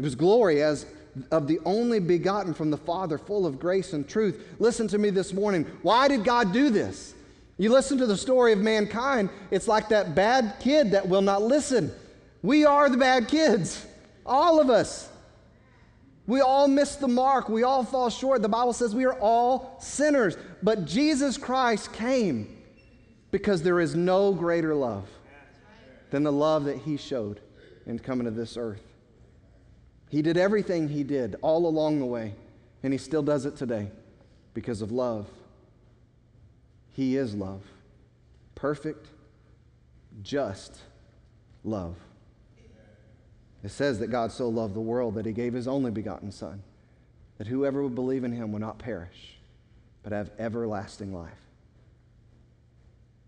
it 0.00 0.02
was 0.02 0.14
glory 0.14 0.62
as 0.62 0.86
of 1.30 1.46
the 1.46 1.60
only 1.66 2.00
begotten 2.00 2.54
from 2.54 2.70
the 2.70 2.78
Father, 2.78 3.18
full 3.18 3.44
of 3.44 3.58
grace 3.58 3.92
and 3.92 4.08
truth. 4.08 4.42
Listen 4.58 4.88
to 4.88 4.96
me 4.96 5.10
this 5.10 5.34
morning. 5.34 5.66
Why 5.82 6.08
did 6.08 6.24
God 6.24 6.54
do 6.54 6.70
this? 6.70 7.12
You 7.58 7.70
listen 7.70 7.98
to 7.98 8.06
the 8.06 8.16
story 8.16 8.54
of 8.54 8.60
mankind, 8.60 9.28
it's 9.50 9.68
like 9.68 9.90
that 9.90 10.14
bad 10.14 10.54
kid 10.58 10.92
that 10.92 11.06
will 11.06 11.20
not 11.20 11.42
listen. 11.42 11.92
We 12.40 12.64
are 12.64 12.88
the 12.88 12.96
bad 12.96 13.28
kids, 13.28 13.86
all 14.24 14.58
of 14.58 14.70
us. 14.70 15.06
We 16.26 16.40
all 16.40 16.66
miss 16.66 16.96
the 16.96 17.06
mark. 17.06 17.50
We 17.50 17.62
all 17.62 17.84
fall 17.84 18.08
short. 18.08 18.40
The 18.40 18.48
Bible 18.48 18.72
says 18.72 18.94
we 18.94 19.04
are 19.04 19.20
all 19.20 19.76
sinners. 19.80 20.38
But 20.62 20.86
Jesus 20.86 21.36
Christ 21.36 21.92
came 21.92 22.56
because 23.32 23.62
there 23.62 23.80
is 23.80 23.94
no 23.94 24.32
greater 24.32 24.74
love 24.74 25.06
than 26.10 26.22
the 26.22 26.32
love 26.32 26.64
that 26.64 26.78
He 26.78 26.96
showed 26.96 27.40
in 27.84 27.98
coming 27.98 28.24
to 28.24 28.30
this 28.30 28.56
earth. 28.56 28.80
He 30.10 30.22
did 30.22 30.36
everything 30.36 30.88
he 30.88 31.04
did 31.04 31.36
all 31.40 31.66
along 31.66 32.00
the 32.00 32.04
way, 32.04 32.34
and 32.82 32.92
he 32.92 32.98
still 32.98 33.22
does 33.22 33.46
it 33.46 33.56
today 33.56 33.90
because 34.54 34.82
of 34.82 34.90
love. 34.90 35.28
He 36.92 37.16
is 37.16 37.32
love. 37.32 37.62
Perfect, 38.56 39.06
just 40.22 40.80
love. 41.62 41.94
It 43.62 43.70
says 43.70 44.00
that 44.00 44.08
God 44.08 44.32
so 44.32 44.48
loved 44.48 44.74
the 44.74 44.80
world 44.80 45.14
that 45.14 45.26
he 45.26 45.32
gave 45.32 45.52
his 45.52 45.68
only 45.68 45.92
begotten 45.92 46.32
Son, 46.32 46.60
that 47.38 47.46
whoever 47.46 47.84
would 47.84 47.94
believe 47.94 48.24
in 48.24 48.32
him 48.32 48.50
would 48.50 48.62
not 48.62 48.78
perish, 48.78 49.38
but 50.02 50.12
have 50.12 50.32
everlasting 50.40 51.14
life. 51.14 51.30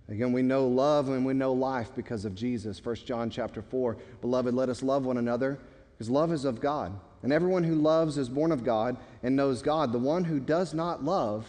Again, 0.09 0.33
we 0.33 0.43
know 0.43 0.67
love 0.67 1.09
and 1.11 1.25
we 1.25 1.33
know 1.33 1.53
life 1.53 1.91
because 1.95 2.25
of 2.25 2.35
Jesus. 2.35 2.85
1 2.85 2.97
John 2.97 3.31
chapter 3.31 3.63
4. 3.63 3.97
Beloved, 4.21 4.53
let 4.53 4.69
us 4.69 4.83
love 4.83 5.07
one 5.07 5.19
another 5.19 5.61
because 5.93 6.11
love 6.11 6.33
is 6.33 6.45
of 6.45 6.61
God. 6.61 6.99
And 7.23 7.33
everyone 7.33 7.65
who 7.65 7.77
loves 7.77 8.19
is 8.19 8.29
born 8.29 8.51
of 8.51 8.65
God 8.65 8.97
and 9.23 9.37
knows 9.37 9.63
God. 9.63 9.93
The 9.93 9.99
one 9.99 10.25
who 10.25 10.41
does 10.41 10.75
not 10.75 11.05
love 11.05 11.47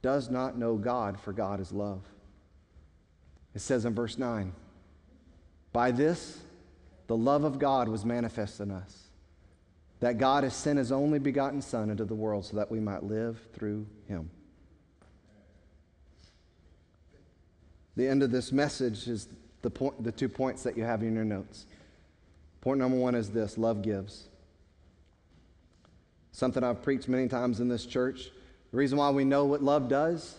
does 0.00 0.30
not 0.30 0.56
know 0.56 0.76
God, 0.76 1.18
for 1.18 1.32
God 1.32 1.60
is 1.60 1.72
love. 1.72 2.02
It 3.54 3.60
says 3.60 3.84
in 3.84 3.94
verse 3.94 4.18
9, 4.18 4.52
By 5.72 5.90
this 5.90 6.40
the 7.06 7.16
love 7.16 7.44
of 7.44 7.58
God 7.58 7.88
was 7.88 8.04
manifest 8.04 8.60
in 8.60 8.70
us, 8.70 9.08
that 10.00 10.18
God 10.18 10.44
has 10.44 10.54
sent 10.54 10.78
his 10.78 10.92
only 10.92 11.18
begotten 11.18 11.60
Son 11.60 11.90
into 11.90 12.04
the 12.04 12.14
world 12.14 12.46
so 12.46 12.56
that 12.56 12.70
we 12.70 12.80
might 12.80 13.02
live 13.02 13.38
through 13.52 13.86
him. 14.08 14.30
The 17.96 18.08
end 18.08 18.22
of 18.22 18.30
this 18.30 18.52
message 18.52 19.06
is 19.06 19.28
the, 19.60 19.70
point, 19.70 20.02
the 20.02 20.12
two 20.12 20.28
points 20.28 20.62
that 20.62 20.76
you 20.76 20.84
have 20.84 21.02
in 21.02 21.14
your 21.14 21.24
notes. 21.24 21.66
Point 22.62 22.78
number 22.78 22.96
one 22.96 23.14
is 23.14 23.30
this 23.30 23.58
love 23.58 23.82
gives. 23.82 24.28
Something 26.30 26.64
I've 26.64 26.82
preached 26.82 27.08
many 27.08 27.28
times 27.28 27.60
in 27.60 27.68
this 27.68 27.84
church. 27.84 28.30
The 28.70 28.78
reason 28.78 28.96
why 28.96 29.10
we 29.10 29.24
know 29.24 29.44
what 29.44 29.62
love 29.62 29.88
does 29.88 30.36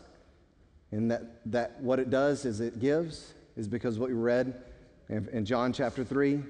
and 0.91 1.11
that, 1.11 1.41
that 1.51 1.81
what 1.81 1.99
it 1.99 2.09
does 2.09 2.45
is 2.45 2.61
it 2.61 2.79
gives 2.79 3.33
is 3.57 3.67
because 3.67 3.99
what 3.99 4.09
we 4.09 4.15
read 4.15 4.63
in, 5.09 5.27
in 5.33 5.45
John 5.45 5.73
chapter 5.73 6.03
3, 6.03 6.41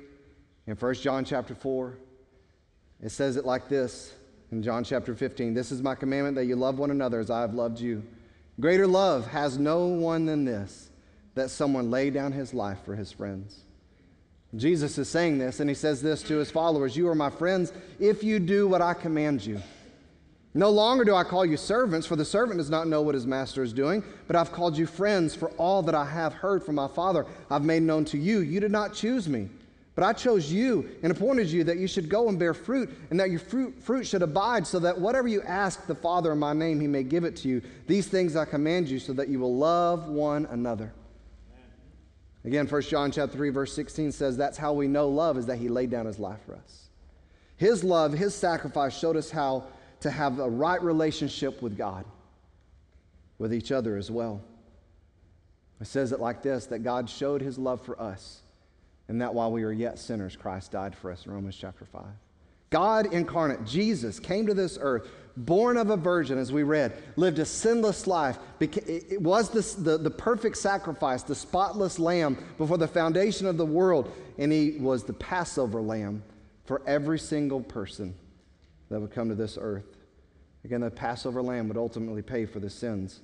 in 0.67 0.75
1 0.75 0.93
John 0.95 1.25
chapter 1.25 1.55
4. 1.55 1.97
It 3.01 3.09
says 3.09 3.35
it 3.35 3.45
like 3.45 3.67
this 3.67 4.13
in 4.51 4.61
John 4.61 4.83
chapter 4.83 5.15
15 5.15 5.53
This 5.53 5.71
is 5.71 5.81
my 5.81 5.95
commandment 5.95 6.35
that 6.35 6.45
you 6.45 6.55
love 6.55 6.77
one 6.77 6.91
another 6.91 7.19
as 7.19 7.29
I 7.29 7.41
have 7.41 7.53
loved 7.53 7.79
you. 7.79 8.03
Greater 8.59 8.85
love 8.85 9.27
has 9.27 9.57
no 9.57 9.87
one 9.87 10.25
than 10.25 10.45
this, 10.45 10.89
that 11.33 11.49
someone 11.49 11.89
lay 11.89 12.11
down 12.11 12.31
his 12.31 12.53
life 12.53 12.77
for 12.85 12.95
his 12.95 13.11
friends. 13.11 13.59
Jesus 14.55 14.97
is 14.99 15.09
saying 15.09 15.39
this, 15.39 15.59
and 15.59 15.69
he 15.69 15.73
says 15.73 16.01
this 16.01 16.21
to 16.23 16.37
his 16.37 16.51
followers 16.51 16.95
You 16.95 17.07
are 17.09 17.15
my 17.15 17.29
friends 17.29 17.73
if 17.99 18.23
you 18.23 18.39
do 18.39 18.67
what 18.67 18.81
I 18.81 18.93
command 18.93 19.45
you. 19.45 19.59
No 20.55 20.69
longer 20.69 21.03
do 21.03 21.15
I 21.15 21.23
call 21.23 21.45
you 21.45 21.57
servants, 21.57 22.05
for 22.05 22.15
the 22.15 22.25
servant 22.25 22.59
does 22.59 22.69
not 22.69 22.87
know 22.87 23.01
what 23.01 23.15
his 23.15 23.25
master 23.25 23.63
is 23.63 23.73
doing, 23.73 24.03
but 24.27 24.35
I've 24.35 24.51
called 24.51 24.77
you 24.77 24.85
friends, 24.85 25.33
for 25.33 25.49
all 25.51 25.81
that 25.83 25.95
I 25.95 26.05
have 26.05 26.33
heard 26.33 26.63
from 26.63 26.75
my 26.75 26.87
Father 26.87 27.25
I've 27.49 27.65
made 27.65 27.81
known 27.81 28.05
to 28.05 28.19
you. 28.19 28.39
You 28.39 28.59
did 28.59 28.71
not 28.71 28.93
choose 28.93 29.27
me, 29.27 29.49
but 29.95 30.03
I 30.03 30.13
chose 30.13 30.51
you 30.51 30.87
and 31.01 31.11
appointed 31.11 31.47
you 31.47 31.63
that 31.63 31.77
you 31.77 31.87
should 31.87 32.07
go 32.07 32.29
and 32.29 32.37
bear 32.37 32.53
fruit, 32.53 32.91
and 33.09 33.19
that 33.19 33.31
your 33.31 33.39
fruit, 33.39 33.81
fruit 33.81 34.05
should 34.05 34.21
abide, 34.21 34.67
so 34.67 34.77
that 34.77 34.99
whatever 34.99 35.27
you 35.27 35.41
ask 35.41 35.87
the 35.87 35.95
Father 35.95 36.31
in 36.31 36.37
my 36.37 36.53
name, 36.53 36.79
he 36.79 36.87
may 36.87 37.01
give 37.01 37.23
it 37.23 37.35
to 37.37 37.47
you. 37.47 37.63
These 37.87 38.07
things 38.07 38.35
I 38.35 38.45
command 38.45 38.87
you, 38.87 38.99
so 38.99 39.13
that 39.13 39.29
you 39.29 39.39
will 39.39 39.57
love 39.57 40.07
one 40.09 40.45
another. 40.51 40.93
Again, 42.45 42.67
1 42.67 42.81
John 42.83 43.11
chapter 43.11 43.37
3, 43.37 43.49
verse 43.49 43.73
16 43.73 44.11
says 44.11 44.35
that's 44.35 44.57
how 44.57 44.73
we 44.73 44.87
know 44.87 45.07
love 45.07 45.37
is 45.37 45.45
that 45.45 45.57
he 45.57 45.69
laid 45.69 45.89
down 45.89 46.05
his 46.05 46.19
life 46.19 46.39
for 46.45 46.55
us. 46.55 46.89
His 47.55 47.83
love, 47.83 48.11
his 48.11 48.35
sacrifice 48.35 48.97
showed 48.97 49.15
us 49.15 49.29
how 49.31 49.65
to 50.01 50.11
have 50.11 50.39
a 50.39 50.49
right 50.49 50.81
relationship 50.81 51.61
with 51.61 51.77
God, 51.77 52.03
with 53.37 53.53
each 53.53 53.71
other 53.71 53.95
as 53.95 54.11
well. 54.11 54.41
It 55.79 55.87
says 55.87 56.11
it 56.11 56.19
like 56.19 56.41
this 56.41 56.65
that 56.67 56.79
God 56.79 57.09
showed 57.09 57.41
his 57.41 57.57
love 57.57 57.81
for 57.81 57.99
us, 58.01 58.41
and 59.07 59.21
that 59.21 59.33
while 59.33 59.51
we 59.51 59.63
were 59.63 59.71
yet 59.71 59.97
sinners, 59.97 60.35
Christ 60.35 60.71
died 60.71 60.95
for 60.95 61.11
us 61.11 61.25
Romans 61.25 61.55
chapter 61.55 61.85
5. 61.85 62.03
God 62.73 63.13
incarnate, 63.13 63.65
Jesus, 63.65 64.19
came 64.19 64.47
to 64.47 64.55
this 64.55 64.79
earth, 64.81 65.07
born 65.37 65.77
of 65.77 65.91
a 65.91 65.95
virgin, 65.95 66.39
as 66.39 66.51
we 66.51 66.63
read, 66.63 66.91
lived 67.15 67.37
a 67.37 67.45
sinless 67.45 68.07
life, 68.07 68.39
it 68.59 69.21
was 69.21 69.49
the, 69.51 69.81
the, 69.83 69.97
the 69.99 70.09
perfect 70.09 70.57
sacrifice, 70.57 71.21
the 71.21 71.35
spotless 71.35 71.99
lamb 71.99 72.35
before 72.57 72.79
the 72.79 72.87
foundation 72.87 73.45
of 73.45 73.57
the 73.57 73.65
world, 73.65 74.11
and 74.39 74.51
he 74.51 74.77
was 74.79 75.03
the 75.03 75.13
Passover 75.13 75.83
lamb 75.83 76.23
for 76.65 76.81
every 76.87 77.19
single 77.19 77.61
person 77.61 78.15
that 78.89 78.99
would 78.99 79.11
come 79.11 79.29
to 79.29 79.35
this 79.35 79.55
earth. 79.61 79.85
Again, 80.65 80.81
the 80.81 80.89
Passover 80.89 81.43
lamb 81.43 81.67
would 81.67 81.77
ultimately 81.77 82.23
pay 82.23 82.47
for 82.47 82.59
the 82.59 82.71
sins 82.71 83.21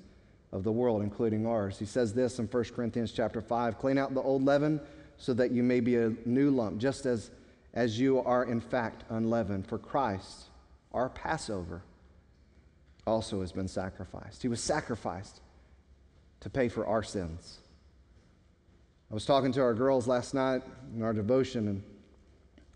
of 0.52 0.64
the 0.64 0.72
world, 0.72 1.02
including 1.02 1.48
ours. 1.48 1.80
He 1.80 1.86
says 1.86 2.14
this 2.14 2.38
in 2.38 2.46
1 2.46 2.64
Corinthians 2.66 3.12
chapter 3.12 3.42
5 3.42 3.80
clean 3.80 3.98
out 3.98 4.14
the 4.14 4.22
old 4.22 4.46
leaven 4.46 4.80
so 5.18 5.34
that 5.34 5.50
you 5.50 5.64
may 5.64 5.80
be 5.80 5.96
a 5.96 6.14
new 6.26 6.52
lump, 6.52 6.78
just 6.78 7.08
as, 7.08 7.32
as 7.80 7.98
you 7.98 8.20
are 8.20 8.44
in 8.44 8.60
fact 8.60 9.06
unleavened. 9.10 9.66
For 9.66 9.78
Christ, 9.78 10.48
our 10.92 11.08
Passover, 11.08 11.82
also 13.08 13.40
has 13.40 13.54
been 13.54 13.70
sacrificed. 13.70 14.42
He 14.42 14.50
was 14.50 14.62
sacrificed 14.62 15.40
to 16.42 16.50
pay 16.50 16.68
for 16.68 16.86
our 16.86 17.02
sins. 17.02 17.60
I 19.10 19.14
was 19.14 19.26
talking 19.26 19.54
to 19.54 19.62
our 19.62 19.74
girls 19.74 20.10
last 20.10 20.34
night 20.34 20.62
in 20.94 21.02
our 21.02 21.14
devotion, 21.14 21.70
and 21.70 21.84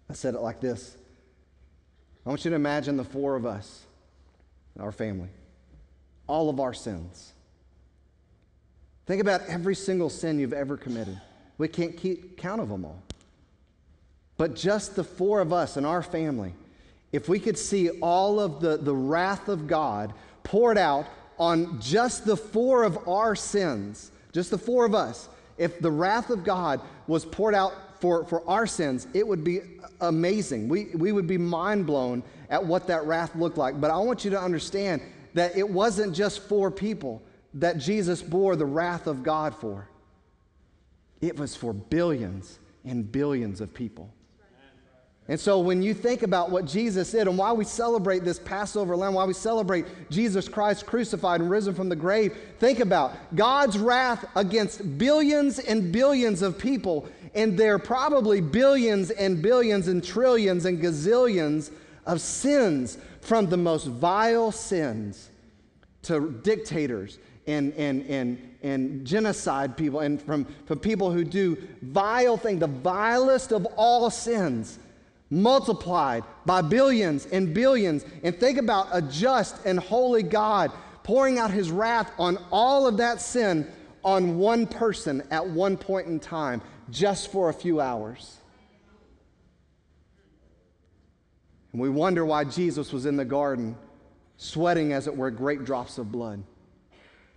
I 0.10 0.14
said 0.14 0.36
it 0.36 0.40
like 0.40 0.62
this 0.62 0.96
I 2.26 2.30
want 2.30 2.46
you 2.46 2.52
to 2.52 2.56
imagine 2.56 2.96
the 2.96 3.04
four 3.04 3.36
of 3.36 3.46
us, 3.46 3.82
our 4.80 4.94
family, 4.94 5.30
all 6.28 6.50
of 6.50 6.62
our 6.62 6.74
sins. 6.74 7.34
Think 9.06 9.22
about 9.22 9.42
every 9.50 9.76
single 9.76 10.10
sin 10.10 10.40
you've 10.40 10.54
ever 10.54 10.78
committed. 10.78 11.20
We 11.58 11.68
can't 11.68 11.98
keep 11.98 12.38
count 12.38 12.62
of 12.62 12.70
them 12.70 12.86
all. 12.86 13.04
But 14.38 14.56
just 14.56 14.96
the 14.96 15.04
four 15.04 15.42
of 15.42 15.54
us 15.54 15.78
and 15.78 15.86
our 15.86 16.02
family, 16.02 16.54
if 17.12 17.30
we 17.30 17.40
could 17.40 17.58
see 17.58 17.90
all 18.02 18.40
of 18.40 18.60
the, 18.60 18.78
the 18.78 18.96
wrath 18.96 19.48
of 19.48 19.68
God 19.68 20.14
poured 20.44 20.78
out 20.78 21.06
on 21.38 21.80
just 21.80 22.26
the 22.26 22.38
four 22.38 22.84
of 22.84 23.08
our 23.08 23.36
sins, 23.36 24.12
just 24.32 24.50
the 24.50 24.58
four 24.58 24.86
of 24.86 24.96
us, 24.96 25.30
if 25.58 25.80
the 25.80 25.92
wrath 25.92 26.30
of 26.30 26.44
God 26.44 26.82
was 27.08 27.26
poured 27.26 27.54
out 27.54 27.74
for, 28.00 28.26
for 28.26 28.48
our 28.50 28.66
sins, 28.66 29.08
it 29.14 29.26
would 29.26 29.44
be 29.44 29.62
amazing. 30.02 30.68
We, 30.68 30.86
we 30.96 31.12
would 31.12 31.28
be 31.28 31.38
mind 31.38 31.86
blown 31.86 32.24
at 32.50 32.66
what 32.66 32.88
that 32.88 33.06
wrath 33.06 33.36
looked 33.36 33.58
like. 33.58 33.80
But 33.80 33.92
I 33.92 33.98
want 33.98 34.26
you 34.26 34.32
to 34.32 34.40
understand 34.40 35.02
that 35.36 35.56
it 35.56 35.68
wasn't 35.68 36.16
just 36.16 36.42
four 36.42 36.72
people 36.72 37.22
that 37.56 37.78
Jesus 37.78 38.22
bore 38.22 38.56
the 38.56 38.66
wrath 38.66 39.08
of 39.08 39.24
God 39.24 39.56
for, 39.56 39.88
it 41.22 41.38
was 41.38 41.56
for 41.56 41.72
billions 41.72 42.60
and 42.84 43.10
billions 43.10 43.62
of 43.62 43.74
people. 43.74 44.12
And 45.30 45.40
so 45.40 45.60
when 45.60 45.82
you 45.82 45.94
think 45.94 46.22
about 46.22 46.52
what 46.52 46.66
Jesus 46.66 47.12
did 47.12 47.28
and 47.28 47.38
why 47.38 47.54
we 47.54 47.64
celebrate 47.64 48.26
this 48.26 48.40
Passover 48.40 48.96
lamb, 48.98 49.14
why 49.14 49.24
we 49.24 49.34
celebrate 49.34 49.86
Jesus 50.10 50.50
Christ 50.50 50.86
crucified 50.86 51.40
and 51.40 51.50
risen 51.50 51.74
from 51.74 51.88
the 51.88 51.96
grave, 51.96 52.38
think 52.60 52.80
about 52.80 53.14
God's 53.34 53.78
wrath 53.78 54.26
against 54.36 54.98
billions 54.98 55.60
and 55.60 55.94
billions 55.94 56.42
of 56.42 56.58
people, 56.58 57.08
and 57.34 57.58
there 57.58 57.74
are 57.76 57.80
probably 57.80 58.42
billions 58.42 59.12
and 59.12 59.42
billions 59.42 59.88
and 59.88 60.04
trillions 60.04 60.66
and 60.66 60.82
gazillions 60.82 61.72
of 62.06 62.20
sins 62.20 62.98
from 63.22 63.48
the 63.48 63.58
most 63.58 63.86
vile 63.86 64.52
sins 64.52 65.30
to 66.02 66.32
dictators 66.44 67.18
and, 67.48 67.74
and, 67.74 68.06
and, 68.08 68.56
and 68.62 69.06
genocide 69.06 69.78
people 69.78 70.02
and 70.02 70.22
from, 70.22 70.46
from 70.66 70.80
people 70.80 71.12
who 71.12 71.24
do 71.24 71.58
vile 71.82 72.36
things, 72.36 72.60
the 72.60 72.68
vilest 72.68 73.54
of 73.54 73.66
all 73.78 74.10
sins, 74.10 74.80
multiplied 75.34 76.24
by 76.46 76.62
billions 76.62 77.26
and 77.26 77.54
billions. 77.54 78.06
And 78.24 78.38
think 78.40 78.58
about 78.58 78.88
a 78.92 79.02
just 79.02 79.66
and 79.66 79.80
holy 79.80 80.24
God 80.24 80.72
pouring 81.04 81.40
out 81.40 81.52
his 81.52 81.72
wrath 81.72 82.12
on 82.18 82.38
all 82.52 82.88
of 82.88 82.98
that 82.98 83.20
sin 83.20 83.70
on 84.04 84.38
one 84.38 84.68
person 84.68 85.24
at 85.32 85.46
one 85.46 85.78
point 85.78 86.08
in 86.08 86.20
time, 86.20 86.62
just 86.90 87.32
for 87.32 87.50
a 87.50 87.54
few 87.54 87.82
hours. 87.82 88.38
And 91.72 91.82
we 91.82 91.90
wonder 91.90 92.26
why 92.26 92.44
Jesus 92.44 92.94
was 92.94 93.06
in 93.06 93.16
the 93.16 93.26
garden, 93.26 93.76
sweating, 94.38 94.94
as 94.94 95.08
it 95.08 95.16
were, 95.16 95.32
great 95.32 95.66
drops 95.66 95.98
of 95.98 96.12
blood 96.12 96.44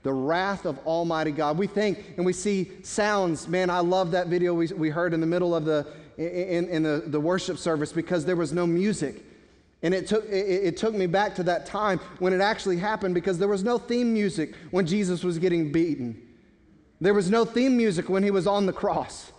the 0.07 0.13
wrath 0.13 0.67
of 0.67 0.79
Almighty 0.87 1.33
God. 1.33 1.59
We 1.59 1.67
think 1.67 2.15
and 2.17 2.25
we 2.25 2.33
see 2.33 2.71
sounds. 2.85 3.49
Man, 3.49 3.71
I 3.71 3.81
love 3.81 4.13
that 4.13 4.29
video 4.29 4.55
we, 4.55 4.69
we 4.69 4.89
heard 4.89 5.13
in 5.13 5.21
the 5.21 5.27
middle 5.27 5.53
of 5.53 5.65
the, 5.65 5.85
in, 6.17 6.69
in 6.69 6.83
the, 6.83 7.05
the 7.07 7.21
worship 7.21 7.59
service 7.59 7.93
because 7.93 8.25
there 8.25 8.37
was 8.37 8.53
no 8.53 8.67
music. 8.67 9.25
And 9.83 9.93
it 9.93 10.07
took, 10.07 10.25
it, 10.27 10.33
it 10.33 10.77
took 10.77 10.95
me 10.95 11.07
back 11.07 11.35
to 11.37 11.43
that 11.45 11.67
time 11.67 11.99
when 12.19 12.33
it 12.33 12.41
actually 12.41 12.79
happened 12.79 13.15
because 13.15 13.39
there 13.39 13.49
was 13.49 13.63
no 13.63 13.79
theme 13.79 14.13
music 14.13 14.55
when 14.71 14.87
Jesus 14.87 15.23
was 15.23 15.39
getting 15.39 15.71
beaten. 15.71 16.21
There 17.01 17.15
was 17.15 17.31
no 17.31 17.45
theme 17.45 17.77
music 17.77 18.09
when 18.09 18.23
he 18.23 18.31
was 18.31 18.47
on 18.47 18.67
the 18.67 18.73
cross. 18.73 19.31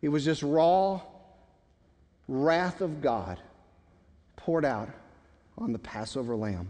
It 0.00 0.08
was 0.08 0.24
just 0.24 0.42
raw 0.42 1.00
wrath 2.28 2.80
of 2.80 3.00
God 3.00 3.40
poured 4.36 4.64
out 4.64 4.88
on 5.58 5.72
the 5.72 5.78
Passover 5.78 6.36
lamb 6.36 6.68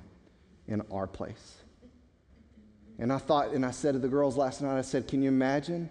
in 0.68 0.82
our 0.90 1.06
place. 1.06 1.56
And 2.98 3.12
I 3.12 3.18
thought, 3.18 3.50
and 3.50 3.64
I 3.66 3.70
said 3.70 3.92
to 3.92 3.98
the 3.98 4.08
girls 4.08 4.36
last 4.36 4.62
night, 4.62 4.78
I 4.78 4.82
said, 4.82 5.06
Can 5.06 5.22
you 5.22 5.28
imagine 5.28 5.90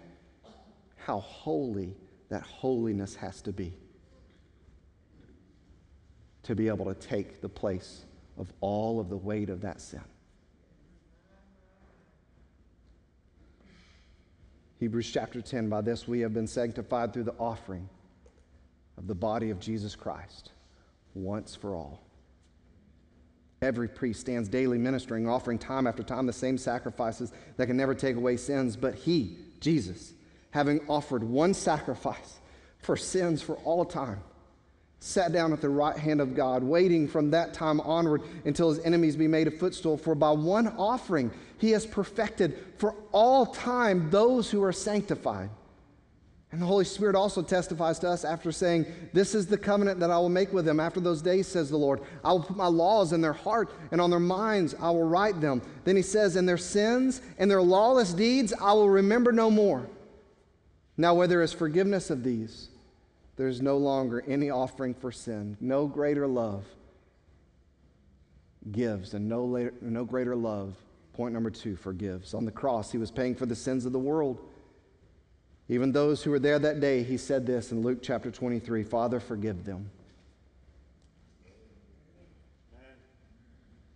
how 0.96 1.20
holy 1.20 1.94
that 2.28 2.42
holiness 2.42 3.14
has 3.16 3.40
to 3.42 3.52
be? 3.52 3.72
To 6.44 6.54
be 6.54 6.68
able 6.68 6.86
to 6.86 6.94
take 6.94 7.40
the 7.40 7.48
place 7.48 8.04
of 8.38 8.52
all 8.60 9.00
of 9.00 9.08
the 9.08 9.16
weight 9.16 9.50
of 9.50 9.60
that 9.62 9.80
sin. 9.80 10.02
Hebrews 14.78 15.10
chapter 15.10 15.40
10 15.40 15.68
By 15.68 15.80
this 15.80 16.06
we 16.06 16.20
have 16.20 16.34
been 16.34 16.46
sanctified 16.46 17.12
through 17.12 17.24
the 17.24 17.34
offering 17.38 17.88
of 18.98 19.06
the 19.06 19.14
body 19.14 19.50
of 19.50 19.58
Jesus 19.58 19.94
Christ 19.94 20.52
once 21.14 21.54
for 21.54 21.74
all. 21.74 22.02
Every 23.62 23.88
priest 23.88 24.20
stands 24.20 24.48
daily 24.48 24.76
ministering, 24.76 25.28
offering 25.28 25.58
time 25.58 25.86
after 25.86 26.02
time 26.02 26.26
the 26.26 26.32
same 26.32 26.58
sacrifices 26.58 27.32
that 27.56 27.66
can 27.66 27.76
never 27.76 27.94
take 27.94 28.16
away 28.16 28.36
sins. 28.36 28.76
But 28.76 28.94
he, 28.94 29.38
Jesus, 29.60 30.12
having 30.56 30.80
offered 30.88 31.22
one 31.22 31.52
sacrifice 31.52 32.38
for 32.78 32.96
sins 32.96 33.42
for 33.42 33.56
all 33.56 33.84
time, 33.84 34.18
sat 35.00 35.30
down 35.30 35.52
at 35.52 35.60
the 35.60 35.68
right 35.68 35.98
hand 35.98 36.18
of 36.18 36.34
God, 36.34 36.62
waiting 36.62 37.06
from 37.06 37.30
that 37.32 37.52
time 37.52 37.78
onward 37.82 38.22
until 38.46 38.70
his 38.70 38.78
enemies 38.78 39.16
be 39.16 39.28
made 39.28 39.46
a 39.46 39.50
footstool. 39.50 39.98
For 39.98 40.14
by 40.14 40.30
one 40.30 40.68
offering 40.78 41.30
he 41.58 41.72
has 41.72 41.84
perfected 41.84 42.58
for 42.78 42.94
all 43.12 43.44
time 43.44 44.08
those 44.08 44.50
who 44.50 44.62
are 44.62 44.72
sanctified. 44.72 45.50
And 46.52 46.62
the 46.62 46.66
Holy 46.66 46.86
Spirit 46.86 47.16
also 47.16 47.42
testifies 47.42 47.98
to 47.98 48.08
us 48.08 48.24
after 48.24 48.50
saying, 48.50 48.86
This 49.12 49.34
is 49.34 49.46
the 49.46 49.58
covenant 49.58 50.00
that 50.00 50.10
I 50.10 50.16
will 50.16 50.30
make 50.30 50.54
with 50.54 50.64
them 50.64 50.80
after 50.80 51.00
those 51.00 51.20
days, 51.20 51.46
says 51.46 51.68
the 51.68 51.76
Lord. 51.76 52.00
I 52.24 52.32
will 52.32 52.44
put 52.44 52.56
my 52.56 52.68
laws 52.68 53.12
in 53.12 53.20
their 53.20 53.34
heart, 53.34 53.70
and 53.90 54.00
on 54.00 54.08
their 54.08 54.18
minds 54.18 54.74
I 54.80 54.88
will 54.88 55.06
write 55.06 55.38
them. 55.38 55.60
Then 55.84 55.96
he 55.96 56.02
says, 56.02 56.34
And 56.34 56.48
their 56.48 56.56
sins 56.56 57.20
and 57.36 57.50
their 57.50 57.60
lawless 57.60 58.14
deeds 58.14 58.54
I 58.58 58.72
will 58.72 58.88
remember 58.88 59.32
no 59.32 59.50
more. 59.50 59.86
Now, 60.96 61.14
where 61.14 61.26
there 61.26 61.42
is 61.42 61.52
forgiveness 61.52 62.10
of 62.10 62.22
these, 62.22 62.68
there 63.36 63.48
is 63.48 63.60
no 63.60 63.76
longer 63.76 64.24
any 64.26 64.48
offering 64.50 64.94
for 64.94 65.12
sin. 65.12 65.56
No 65.60 65.86
greater 65.86 66.26
love 66.26 66.64
gives, 68.72 69.14
and 69.14 69.28
no, 69.28 69.44
later, 69.44 69.74
no 69.80 70.04
greater 70.04 70.34
love, 70.34 70.74
point 71.12 71.34
number 71.34 71.50
two, 71.50 71.76
forgives. 71.76 72.34
On 72.34 72.44
the 72.44 72.50
cross, 72.50 72.90
he 72.90 72.98
was 72.98 73.10
paying 73.10 73.34
for 73.34 73.46
the 73.46 73.54
sins 73.54 73.84
of 73.84 73.92
the 73.92 73.98
world. 73.98 74.40
Even 75.68 75.92
those 75.92 76.22
who 76.22 76.30
were 76.30 76.38
there 76.38 76.58
that 76.58 76.80
day, 76.80 77.02
he 77.02 77.16
said 77.16 77.46
this 77.46 77.72
in 77.72 77.82
Luke 77.82 77.98
chapter 78.02 78.30
23 78.30 78.82
Father, 78.82 79.20
forgive 79.20 79.64
them. 79.64 79.90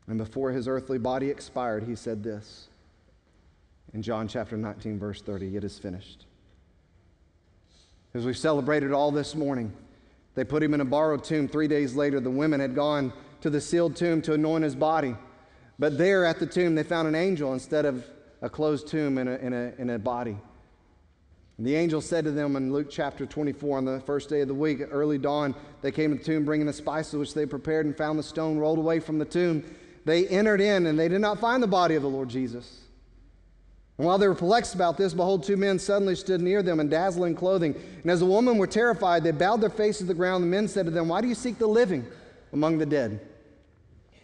And 0.06 0.18
before 0.18 0.50
his 0.50 0.66
earthly 0.66 0.98
body 0.98 1.30
expired, 1.30 1.84
he 1.84 1.94
said 1.94 2.24
this 2.24 2.68
in 3.94 4.02
John 4.02 4.26
chapter 4.26 4.56
19, 4.56 4.98
verse 4.98 5.22
30 5.22 5.56
It 5.56 5.64
is 5.64 5.78
finished. 5.78 6.26
As 8.12 8.26
we 8.26 8.34
celebrated 8.34 8.92
all 8.92 9.12
this 9.12 9.34
morning, 9.34 9.72
they 10.34 10.44
put 10.44 10.62
him 10.62 10.74
in 10.74 10.80
a 10.80 10.84
borrowed 10.84 11.22
tomb. 11.22 11.46
Three 11.46 11.68
days 11.68 11.94
later, 11.94 12.18
the 12.18 12.30
women 12.30 12.60
had 12.60 12.74
gone 12.74 13.12
to 13.40 13.50
the 13.50 13.60
sealed 13.60 13.96
tomb 13.96 14.20
to 14.22 14.34
anoint 14.34 14.64
his 14.64 14.74
body. 14.74 15.14
But 15.78 15.96
there 15.96 16.24
at 16.24 16.38
the 16.38 16.46
tomb, 16.46 16.74
they 16.74 16.82
found 16.82 17.08
an 17.08 17.14
angel 17.14 17.52
instead 17.52 17.84
of 17.84 18.04
a 18.42 18.50
closed 18.50 18.88
tomb 18.88 19.16
in 19.18 19.28
a, 19.28 19.36
in 19.36 19.52
a, 19.52 19.72
in 19.78 19.90
a 19.90 19.98
body. 19.98 20.36
And 21.56 21.66
the 21.66 21.76
angel 21.76 22.00
said 22.00 22.24
to 22.24 22.30
them 22.30 22.56
in 22.56 22.72
Luke 22.72 22.88
chapter 22.90 23.26
24, 23.26 23.78
on 23.78 23.84
the 23.84 24.00
first 24.00 24.28
day 24.28 24.40
of 24.40 24.48
the 24.48 24.54
week, 24.54 24.80
early 24.90 25.18
dawn, 25.18 25.54
they 25.82 25.92
came 25.92 26.10
to 26.10 26.18
the 26.18 26.24
tomb 26.24 26.44
bringing 26.44 26.66
the 26.66 26.72
spices 26.72 27.14
which 27.14 27.34
they 27.34 27.46
prepared 27.46 27.86
and 27.86 27.96
found 27.96 28.18
the 28.18 28.22
stone 28.22 28.58
rolled 28.58 28.78
away 28.78 28.98
from 28.98 29.18
the 29.18 29.24
tomb. 29.24 29.62
They 30.04 30.26
entered 30.26 30.60
in 30.60 30.86
and 30.86 30.98
they 30.98 31.08
did 31.08 31.20
not 31.20 31.38
find 31.38 31.62
the 31.62 31.68
body 31.68 31.94
of 31.94 32.02
the 32.02 32.08
Lord 32.08 32.28
Jesus. 32.28 32.80
And 34.00 34.06
while 34.06 34.16
they 34.16 34.26
were 34.26 34.34
perplexed 34.34 34.74
about 34.74 34.96
this, 34.96 35.12
behold, 35.12 35.42
two 35.42 35.58
men 35.58 35.78
suddenly 35.78 36.14
stood 36.14 36.40
near 36.40 36.62
them 36.62 36.80
in 36.80 36.88
dazzling 36.88 37.34
clothing. 37.34 37.74
And 38.00 38.10
as 38.10 38.20
the 38.20 38.24
women 38.24 38.56
were 38.56 38.66
terrified, 38.66 39.22
they 39.22 39.30
bowed 39.30 39.60
their 39.60 39.68
faces 39.68 39.98
to 39.98 40.04
the 40.06 40.14
ground. 40.14 40.42
The 40.42 40.48
men 40.48 40.68
said 40.68 40.86
to 40.86 40.90
them, 40.90 41.06
Why 41.06 41.20
do 41.20 41.28
you 41.28 41.34
seek 41.34 41.58
the 41.58 41.66
living 41.66 42.06
among 42.52 42.78
the 42.78 42.86
dead. 42.86 43.20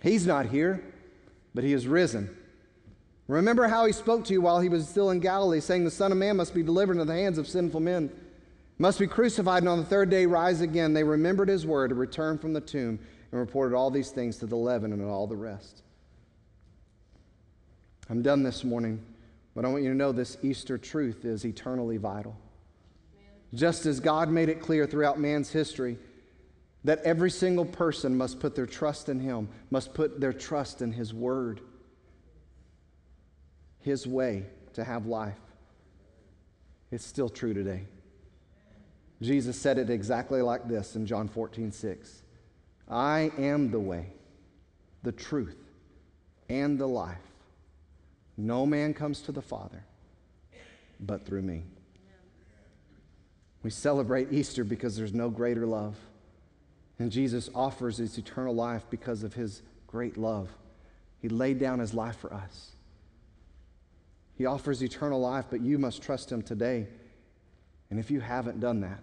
He's 0.02 0.26
not 0.26 0.46
here, 0.46 0.82
but 1.54 1.64
he 1.64 1.72
is 1.74 1.86
risen. 1.86 2.34
Remember 3.28 3.66
how 3.66 3.86
he 3.86 3.92
spoke 3.92 4.24
to 4.24 4.32
you 4.32 4.40
while 4.40 4.60
he 4.60 4.68
was 4.70 4.88
still 4.88 5.10
in 5.10 5.20
Galilee, 5.20 5.60
saying, 5.60 5.84
The 5.84 5.90
Son 5.90 6.10
of 6.10 6.18
Man 6.18 6.36
must 6.36 6.54
be 6.54 6.62
delivered 6.62 6.92
into 6.92 7.04
the 7.04 7.12
hands 7.12 7.38
of 7.38 7.48
sinful 7.48 7.80
men, 7.80 8.10
must 8.78 8.98
be 8.98 9.06
crucified, 9.06 9.62
and 9.62 9.68
on 9.68 9.78
the 9.78 9.84
third 9.84 10.10
day 10.10 10.26
rise 10.26 10.60
again. 10.60 10.92
They 10.92 11.04
remembered 11.04 11.48
his 11.48 11.66
word, 11.66 11.90
and 11.90 11.98
returned 12.00 12.40
from 12.40 12.52
the 12.52 12.60
tomb, 12.62 12.98
and 13.32 13.40
reported 13.40 13.76
all 13.76 13.90
these 13.90 14.10
things 14.10 14.38
to 14.38 14.46
the 14.46 14.56
eleven 14.56 14.92
and 14.92 15.04
all 15.04 15.26
the 15.26 15.36
rest. 15.36 15.82
I'm 18.08 18.22
done 18.22 18.44
this 18.44 18.62
morning, 18.62 19.04
but 19.56 19.64
I 19.64 19.68
want 19.68 19.82
you 19.82 19.88
to 19.88 19.96
know 19.96 20.12
this 20.12 20.36
Easter 20.42 20.76
truth 20.76 21.24
is 21.24 21.46
eternally 21.46 21.96
vital. 21.96 22.36
Just 23.54 23.86
as 23.86 24.00
God 24.00 24.28
made 24.28 24.50
it 24.50 24.60
clear 24.60 24.86
throughout 24.86 25.18
man's 25.18 25.50
history 25.50 25.96
that 26.84 27.02
every 27.04 27.30
single 27.30 27.64
person 27.64 28.18
must 28.18 28.38
put 28.38 28.54
their 28.54 28.66
trust 28.66 29.08
in 29.08 29.18
Him, 29.18 29.48
must 29.70 29.94
put 29.94 30.20
their 30.20 30.34
trust 30.34 30.82
in 30.82 30.92
His 30.92 31.14
Word, 31.14 31.62
His 33.80 34.06
way 34.06 34.44
to 34.74 34.84
have 34.84 35.06
life. 35.06 35.38
It's 36.92 37.06
still 37.06 37.30
true 37.30 37.54
today. 37.54 37.84
Jesus 39.22 39.58
said 39.58 39.78
it 39.78 39.88
exactly 39.88 40.42
like 40.42 40.68
this 40.68 40.96
in 40.96 41.06
John 41.06 41.28
14, 41.28 41.72
6. 41.72 42.22
I 42.90 43.32
am 43.38 43.70
the 43.70 43.80
way, 43.80 44.12
the 45.02 45.12
truth, 45.12 45.56
and 46.50 46.78
the 46.78 46.86
life. 46.86 47.25
No 48.36 48.66
man 48.66 48.92
comes 48.94 49.20
to 49.22 49.32
the 49.32 49.42
Father 49.42 49.84
but 51.00 51.24
through 51.26 51.42
me. 51.42 51.62
We 53.62 53.70
celebrate 53.70 54.32
Easter 54.32 54.64
because 54.64 54.96
there's 54.96 55.14
no 55.14 55.28
greater 55.28 55.66
love. 55.66 55.96
And 56.98 57.10
Jesus 57.10 57.50
offers 57.54 57.98
his 57.98 58.16
eternal 58.16 58.54
life 58.54 58.84
because 58.90 59.22
of 59.22 59.34
his 59.34 59.62
great 59.86 60.16
love. 60.16 60.48
He 61.20 61.28
laid 61.28 61.58
down 61.58 61.78
his 61.78 61.92
life 61.92 62.16
for 62.16 62.32
us. 62.32 62.72
He 64.36 64.46
offers 64.46 64.82
eternal 64.82 65.20
life, 65.20 65.46
but 65.50 65.60
you 65.60 65.78
must 65.78 66.02
trust 66.02 66.30
him 66.30 66.42
today. 66.42 66.86
And 67.90 67.98
if 67.98 68.10
you 68.10 68.20
haven't 68.20 68.60
done 68.60 68.80
that, 68.80 69.00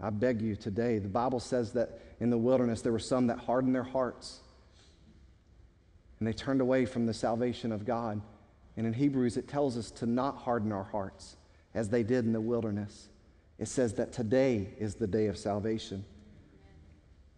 I 0.00 0.10
beg 0.10 0.40
you 0.40 0.56
today. 0.56 0.98
The 0.98 1.08
Bible 1.08 1.40
says 1.40 1.72
that 1.72 2.00
in 2.20 2.30
the 2.30 2.38
wilderness 2.38 2.82
there 2.82 2.92
were 2.92 2.98
some 2.98 3.26
that 3.28 3.38
hardened 3.38 3.74
their 3.74 3.82
hearts 3.82 4.40
and 6.22 6.26
they 6.28 6.32
turned 6.32 6.60
away 6.60 6.84
from 6.86 7.04
the 7.04 7.12
salvation 7.12 7.72
of 7.72 7.84
God. 7.84 8.20
And 8.76 8.86
in 8.86 8.92
Hebrews, 8.92 9.36
it 9.36 9.48
tells 9.48 9.76
us 9.76 9.90
to 9.90 10.06
not 10.06 10.36
harden 10.36 10.70
our 10.70 10.84
hearts 10.84 11.36
as 11.74 11.88
they 11.88 12.04
did 12.04 12.24
in 12.24 12.32
the 12.32 12.40
wilderness. 12.40 13.08
It 13.58 13.66
says 13.66 13.94
that 13.94 14.12
today 14.12 14.68
is 14.78 14.94
the 14.94 15.08
day 15.08 15.26
of 15.26 15.36
salvation. 15.36 16.04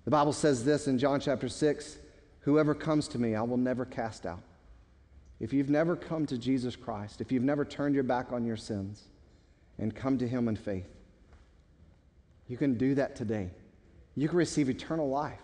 The 0.04 0.10
Bible 0.10 0.34
says 0.34 0.66
this 0.66 0.86
in 0.86 0.98
John 0.98 1.18
chapter 1.18 1.48
6 1.48 1.96
Whoever 2.40 2.74
comes 2.74 3.08
to 3.08 3.18
me, 3.18 3.34
I 3.34 3.40
will 3.40 3.56
never 3.56 3.86
cast 3.86 4.26
out. 4.26 4.42
If 5.40 5.54
you've 5.54 5.70
never 5.70 5.96
come 5.96 6.26
to 6.26 6.36
Jesus 6.36 6.76
Christ, 6.76 7.22
if 7.22 7.32
you've 7.32 7.42
never 7.42 7.64
turned 7.64 7.94
your 7.94 8.04
back 8.04 8.32
on 8.32 8.44
your 8.44 8.58
sins 8.58 9.04
and 9.78 9.94
come 9.94 10.18
to 10.18 10.28
Him 10.28 10.46
in 10.46 10.56
faith, 10.56 10.90
you 12.48 12.58
can 12.58 12.76
do 12.76 12.94
that 12.96 13.16
today. 13.16 13.48
You 14.14 14.28
can 14.28 14.36
receive 14.36 14.68
eternal 14.68 15.08
life. 15.08 15.40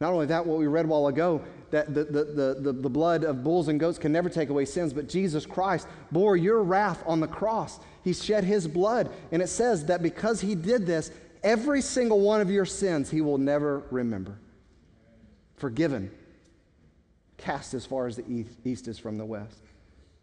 Not 0.00 0.12
only 0.12 0.26
that, 0.26 0.44
what 0.46 0.58
we 0.58 0.66
read 0.66 0.84
a 0.84 0.88
while 0.88 1.06
ago, 1.06 1.42
that 1.70 1.94
the, 1.94 2.04
the, 2.04 2.24
the, 2.60 2.72
the, 2.72 2.90
blood 2.90 3.24
of 3.24 3.42
bulls 3.42 3.68
and 3.68 3.80
goats 3.80 3.98
can 3.98 4.12
never 4.12 4.28
take 4.28 4.50
away 4.50 4.64
sins, 4.64 4.92
but 4.92 5.08
Jesus 5.08 5.46
Christ 5.46 5.88
bore 6.12 6.36
your 6.36 6.62
wrath 6.62 7.02
on 7.06 7.20
the 7.20 7.26
cross. 7.26 7.80
He 8.04 8.12
shed 8.12 8.44
his 8.44 8.68
blood. 8.68 9.10
And 9.32 9.42
it 9.42 9.48
says 9.48 9.86
that 9.86 10.02
because 10.02 10.40
he 10.40 10.54
did 10.54 10.86
this, 10.86 11.10
every 11.42 11.80
single 11.80 12.20
one 12.20 12.40
of 12.40 12.50
your 12.50 12.66
sins 12.66 13.10
he 13.10 13.20
will 13.20 13.38
never 13.38 13.82
remember. 13.90 14.38
Forgiven, 15.56 16.10
cast 17.38 17.74
as 17.74 17.86
far 17.86 18.06
as 18.06 18.16
the 18.16 18.46
east 18.64 18.86
is 18.86 18.98
from 18.98 19.16
the 19.16 19.24
west. 19.24 19.58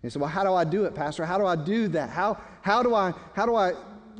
And 0.03 0.13
so, 0.13 0.19
well, 0.19 0.29
how 0.29 0.43
do 0.43 0.53
I 0.53 0.63
do 0.63 0.85
it, 0.85 0.93
Pastor? 0.93 1.25
How 1.25 1.37
do 1.37 1.45
I 1.45 1.55
do 1.55 1.87
that? 1.89 2.09
How, 2.09 2.37
how, 2.61 2.83
do, 2.83 2.93
I, 2.93 3.13
how 3.33 3.45
do 3.45 3.55
I 3.55 3.73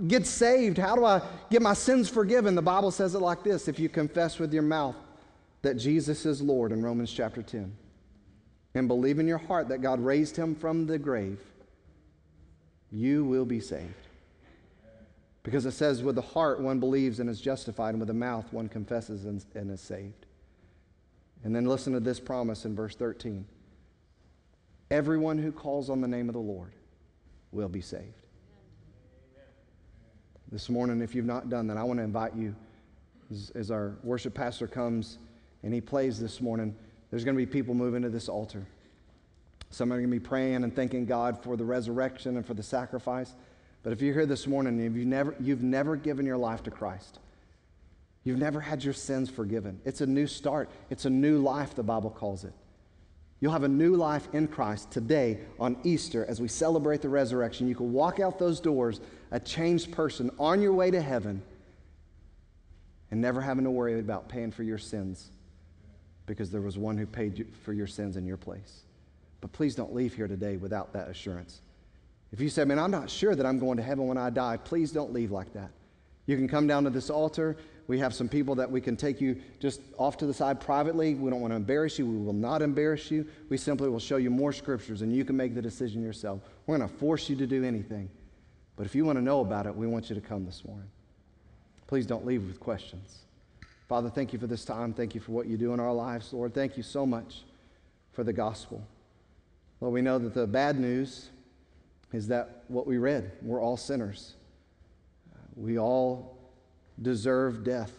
get 0.07 0.25
saved? 0.25 0.77
How 0.77 0.95
do 0.95 1.05
I 1.05 1.21
get 1.51 1.61
my 1.61 1.73
sins 1.73 2.09
forgiven? 2.09 2.55
The 2.55 2.61
Bible 2.61 2.89
says 2.89 3.15
it 3.15 3.19
like 3.19 3.43
this 3.43 3.67
if 3.67 3.79
you 3.79 3.87
confess 3.87 4.39
with 4.39 4.51
your 4.51 4.63
mouth 4.63 4.95
that 5.63 5.76
Jesus 5.76 6.26
is 6.26 6.41
Lord 6.41 6.71
in 6.71 6.84
Romans 6.84 7.12
chapter 7.12 7.41
10 7.41 7.76
and 8.76 8.88
believe 8.88 9.17
in 9.17 9.28
your 9.28 9.38
heart 9.38 9.69
that 9.69 9.82
God 9.82 9.99
raised 9.99 10.36
him 10.36 10.56
from 10.56 10.86
the 10.86 10.99
grave, 10.99 11.39
you 12.91 13.23
will 13.23 13.45
be 13.45 13.60
saved. 13.60 13.93
Because 15.41 15.65
it 15.65 15.71
says, 15.71 16.04
with 16.04 16.15
the 16.15 16.21
heart 16.21 16.60
one 16.60 16.80
believes 16.80 17.19
and 17.19 17.30
is 17.30 17.41
justified, 17.41 17.89
and 17.89 17.99
with 17.99 18.08
the 18.08 18.13
mouth 18.13 18.52
one 18.52 18.69
confesses 18.69 19.26
and, 19.26 19.43
and 19.56 19.71
is 19.71 19.82
saved. 19.82 20.26
And 21.43 21.56
then 21.56 21.65
listen 21.65 21.93
to 21.93 21.99
this 21.99 22.19
promise 22.19 22.65
in 22.65 22.76
verse 22.76 22.95
13 22.95 23.45
Everyone 24.91 25.38
who 25.38 25.52
calls 25.52 25.89
on 25.89 26.02
the 26.02 26.08
name 26.08 26.30
of 26.30 26.34
the 26.34 26.39
Lord 26.39 26.71
will 27.52 27.69
be 27.69 27.82
saved. 27.82 28.28
This 30.52 30.69
morning, 30.69 31.02
if 31.02 31.15
you've 31.15 31.26
not 31.26 31.49
done 31.49 31.67
that, 31.67 31.78
I 31.78 31.84
want 31.84 31.99
to 31.99 32.04
invite 32.04 32.36
you 32.36 32.56
as, 33.32 33.52
as 33.56 33.71
our 33.71 33.95
worship 34.04 34.36
pastor 34.36 34.67
comes 34.67 35.17
and 35.63 35.73
he 35.73 35.82
plays 35.82 36.19
this 36.19 36.41
morning, 36.41 36.76
there's 37.10 37.23
going 37.23 37.36
to 37.36 37.45
be 37.45 37.49
people 37.49 37.73
moving 37.73 38.02
to 38.02 38.10
this 38.10 38.28
altar. 38.28 38.65
Some 39.69 39.91
are 39.91 39.95
going 39.95 40.10
to 40.10 40.12
be 40.12 40.19
praying 40.19 40.63
and 40.63 40.76
thanking 40.76 41.06
God 41.06 41.41
for 41.41 41.58
the 41.58 41.63
resurrection 41.63 42.38
and 42.38 42.45
for 42.45 42.54
the 42.54 42.63
sacrifice. 42.63 43.34
But 43.82 43.93
if 43.93 44.02
you're 44.02 44.13
here 44.13 44.26
this 44.26 44.45
morning 44.45 44.80
and 44.80 44.95
you've 44.95 45.08
never, 45.08 45.36
you've 45.39 45.63
never 45.63 45.95
given 45.95 46.26
your 46.26 46.38
life 46.38 46.63
to 46.63 46.71
Christ, 46.71 47.19
you've 48.23 48.38
never 48.38 48.62
had 48.62 48.84
your 48.84 48.93
sins 48.93 49.30
forgiven, 49.30 49.80
it's 49.86 50.02
a 50.02 50.06
new 50.06 50.28
start. 50.28 50.69
It's 50.89 51.06
a 51.06 51.10
new 51.10 51.39
life, 51.39 51.76
the 51.76 51.84
Bible 51.84 52.10
calls 52.10 52.43
it. 52.43 52.54
You'll 53.39 53.52
have 53.52 53.63
a 53.63 53.69
new 53.69 53.95
life 53.95 54.28
in 54.32 54.47
Christ 54.47 54.89
today 54.91 55.39
on 55.60 55.76
Easter 55.84 56.26
as 56.28 56.39
we 56.39 56.47
celebrate 56.47 57.02
the 57.02 57.10
resurrection. 57.10 57.67
You 57.67 57.76
can 57.76 57.91
walk 57.91 58.21
out 58.21 58.39
those 58.39 58.62
doors 58.62 59.02
a 59.32 59.39
changed 59.39 59.91
person 59.91 60.30
on 60.39 60.62
your 60.62 60.71
way 60.71 60.91
to 60.91 61.02
heaven 61.02 61.41
and 63.12 63.19
never 63.19 63.41
having 63.41 63.65
to 63.65 63.71
worry 63.71 63.99
about 63.99 64.30
paying 64.30 64.52
for 64.52 64.63
your 64.63 64.78
sins 64.78 65.30
because 66.25 66.51
there 66.51 66.62
was 66.62 66.77
one 66.77 66.97
who 66.97 67.05
paid 67.05 67.47
for 67.63 67.73
your 67.73 67.88
sins 67.88 68.17
in 68.17 68.25
your 68.25 68.38
place. 68.38 68.81
But 69.41 69.51
please 69.51 69.75
don't 69.75 69.93
leave 69.93 70.13
here 70.13 70.27
today 70.27 70.57
without 70.57 70.93
that 70.93 71.09
assurance. 71.09 71.62
If 72.31 72.39
you 72.39 72.49
say, 72.49 72.65
man, 72.65 72.79
I'm 72.79 72.91
not 72.91 73.09
sure 73.09 73.36
that 73.36 73.45
I'm 73.45 73.59
going 73.59 73.77
to 73.77 73.83
heaven 73.83 74.07
when 74.07 74.17
I 74.17 74.29
die, 74.29 74.57
please 74.57 74.91
don't 74.91 75.13
leave 75.13 75.31
like 75.31 75.53
that. 75.53 75.69
You 76.25 76.38
can 76.38 76.47
come 76.47 76.67
down 76.67 76.86
to 76.86 76.89
this 76.89 77.09
altar. 77.09 77.57
We 77.88 77.99
have 77.99 78.13
some 78.13 78.29
people 78.29 78.55
that 78.55 78.71
we 78.71 78.79
can 78.79 78.95
take 78.95 79.19
you 79.19 79.41
just 79.59 79.81
off 79.97 80.17
to 80.17 80.25
the 80.25 80.33
side 80.33 80.62
privately. 80.62 81.15
We 81.15 81.29
don't 81.29 81.41
want 81.41 81.51
to 81.51 81.57
embarrass 81.57 81.99
you. 81.99 82.05
We 82.05 82.17
will 82.17 82.33
not 82.33 82.62
embarrass 82.62 83.12
you. 83.12 83.27
We 83.49 83.57
simply 83.57 83.89
will 83.89 83.99
show 83.99 84.15
you 84.15 84.29
more 84.29 84.53
scriptures 84.53 85.01
and 85.01 85.13
you 85.13 85.25
can 85.25 85.36
make 85.36 85.53
the 85.53 85.62
decision 85.62 86.01
yourself. 86.01 86.39
We're 86.65 86.77
going 86.77 86.89
to 86.89 86.95
force 86.95 87.29
you 87.29 87.36
to 87.36 87.45
do 87.45 87.63
anything. 87.65 88.09
But 88.77 88.86
if 88.86 88.95
you 88.95 89.05
want 89.05 89.17
to 89.17 89.21
know 89.21 89.41
about 89.41 89.65
it, 89.67 89.75
we 89.75 89.86
want 89.86 90.09
you 90.09 90.15
to 90.15 90.21
come 90.21 90.45
this 90.45 90.63
morning. 90.65 90.89
Please 91.88 92.07
don't 92.07 92.25
leave 92.25 92.47
with 92.47 92.59
questions. 92.59 93.19
Father, 93.87 94.09
thank 94.09 94.33
you 94.33 94.39
for 94.39 94.47
this 94.47 94.65
time. 94.65 94.93
Thank 94.93 95.13
you 95.13 95.21
for 95.21 95.31
what 95.31 95.47
you 95.47 95.57
do 95.57 95.73
in 95.73 95.79
our 95.79 95.93
lives, 95.93 96.33
Lord. 96.33 96.53
Thank 96.53 96.77
you 96.77 96.83
so 96.83 97.05
much 97.05 97.43
for 98.13 98.23
the 98.23 98.33
gospel. 98.33 98.85
Lord, 99.81 99.93
we 99.93 100.01
know 100.01 100.17
that 100.19 100.33
the 100.33 100.47
bad 100.47 100.79
news 100.79 101.29
is 102.13 102.27
that 102.27 102.63
what 102.67 102.87
we 102.87 102.97
read, 102.97 103.31
we're 103.41 103.61
all 103.61 103.75
sinners. 103.75 104.35
We 105.55 105.77
all 105.77 106.37
deserve 107.01 107.63
death, 107.63 107.91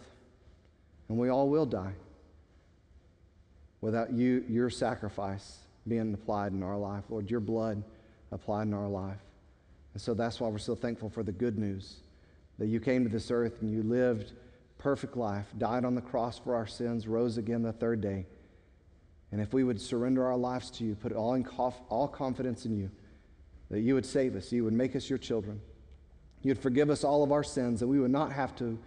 and 1.09 1.17
we 1.17 1.29
all 1.29 1.49
will 1.49 1.65
die 1.65 1.93
without 3.81 4.11
you, 4.11 4.43
your 4.49 4.69
sacrifice 4.69 5.59
being 5.87 6.13
applied 6.13 6.53
in 6.53 6.63
our 6.63 6.77
life. 6.77 7.03
Lord, 7.09 7.29
your 7.29 7.39
blood 7.39 7.83
applied 8.31 8.63
in 8.63 8.73
our 8.73 8.87
life. 8.87 9.19
And 9.93 10.01
so 10.01 10.13
that's 10.13 10.39
why 10.39 10.49
we're 10.49 10.57
so 10.57 10.75
thankful 10.75 11.09
for 11.09 11.23
the 11.23 11.31
good 11.31 11.57
news 11.59 11.97
that 12.57 12.67
you 12.67 12.79
came 12.79 13.03
to 13.03 13.09
this 13.09 13.29
earth 13.31 13.61
and 13.61 13.71
you 13.71 13.83
lived 13.83 14.33
perfect 14.85 15.17
life, 15.17 15.47
died 15.57 15.83
on 15.83 15.95
the 15.95 16.01
cross 16.01 16.37
for 16.37 16.53
our 16.53 16.67
sins, 16.67 17.07
rose 17.07 17.39
again 17.39 17.63
the 17.63 17.73
third 17.73 18.01
day. 18.01 18.23
And 19.31 19.41
if 19.41 19.51
we 19.51 19.63
would 19.63 19.81
surrender 19.81 20.27
our 20.27 20.37
lives 20.37 20.69
to 20.77 20.83
you, 20.83 20.93
put 20.93 21.11
all, 21.11 21.33
in 21.33 21.43
all 21.89 22.07
confidence 22.07 22.67
in 22.67 22.77
you, 22.77 22.91
that 23.71 23.79
you 23.79 23.95
would 23.95 24.05
save 24.05 24.35
us, 24.35 24.51
you 24.51 24.63
would 24.63 24.73
make 24.73 24.95
us 24.95 25.09
your 25.09 25.17
children, 25.17 25.59
you'd 26.43 26.59
forgive 26.59 26.91
us 26.91 27.03
all 27.03 27.23
of 27.23 27.31
our 27.31 27.43
sins, 27.43 27.79
that 27.79 27.87
we 27.87 27.99
would 27.99 28.11
not 28.11 28.31
have 28.31 28.55
to 28.57 28.77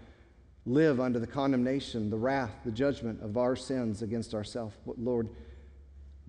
live 0.66 1.00
under 1.00 1.18
the 1.18 1.26
condemnation, 1.26 2.11
the 2.11 2.16
wrath, 2.16 2.52
the 2.64 2.70
judgment 2.70 3.20
of 3.20 3.37
our 3.37 3.56
sins 3.56 4.00
against 4.00 4.34
ourselves. 4.34 4.76
Lord, 4.87 5.28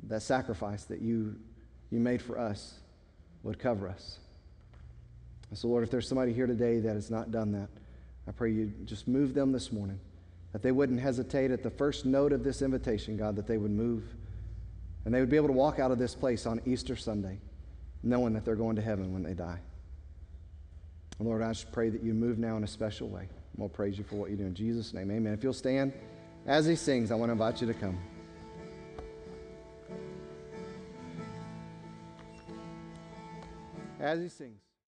that 0.08 0.24
sacrifice 0.24 0.86
that 0.86 1.00
you, 1.00 1.36
you 1.92 2.00
made 2.00 2.24
for 2.24 2.40
us 2.40 2.80
would 3.44 3.60
cover 3.60 3.88
us. 3.88 4.18
So, 5.54 5.68
Lord, 5.68 5.84
if 5.84 5.92
there's 5.92 6.08
somebody 6.08 6.34
here 6.34 6.48
today 6.48 6.80
that 6.80 6.96
has 6.96 7.12
not 7.12 7.30
done 7.30 7.52
that, 7.52 7.70
I 8.30 8.32
pray 8.32 8.52
you 8.52 8.72
just 8.86 9.08
move 9.08 9.34
them 9.34 9.52
this 9.52 9.72
morning, 9.72 10.00
that 10.54 10.62
they 10.62 10.72
wouldn't 10.72 11.00
hesitate 11.00 11.50
at 11.50 11.64
the 11.64 11.72
first 11.72 12.06
note 12.06 12.32
of 12.32 12.44
this 12.44 12.62
invitation, 12.62 13.18
God, 13.18 13.36
that 13.36 13.48
they 13.48 13.58
would 13.58 13.72
move. 13.72 14.04
And 15.04 15.14
they 15.14 15.20
would 15.20 15.32
be 15.32 15.36
able 15.36 15.48
to 15.48 15.54
walk 15.54 15.80
out 15.80 15.90
of 15.90 15.98
this 15.98 16.14
place 16.14 16.46
on 16.46 16.62
Easter 16.64 16.96
Sunday, 16.96 17.40
knowing 18.04 18.34
that 18.34 18.46
they're 18.46 18.56
going 18.56 18.76
to 18.76 18.84
heaven 18.84 19.12
when 19.14 19.24
they 19.24 19.34
die. 19.34 19.60
And 21.18 21.28
Lord, 21.28 21.42
I 21.42 21.50
just 21.50 21.72
pray 21.72 21.90
that 21.90 22.04
you 22.04 22.14
move 22.14 22.38
now 22.38 22.56
in 22.56 22.64
a 22.64 22.68
special 22.68 23.10
way. 23.10 23.28
we'll 23.58 23.68
praise 23.68 23.98
you 23.98 24.04
for 24.04 24.16
what 24.16 24.30
you 24.30 24.38
do. 24.38 24.46
In 24.46 24.54
Jesus' 24.54 24.94
name, 24.94 25.10
amen. 25.10 25.34
If 25.34 25.44
you'll 25.44 25.52
stand, 25.52 25.92
As 26.46 26.68
he 26.68 26.76
sings, 26.76 27.12
I 27.12 27.16
want 27.16 27.30
to 27.30 27.34
invite 27.34 27.62
you 27.62 27.68
to 27.68 27.74
come. 27.74 27.98
As 34.00 34.22
he 34.22 34.30
sings. 34.30 34.69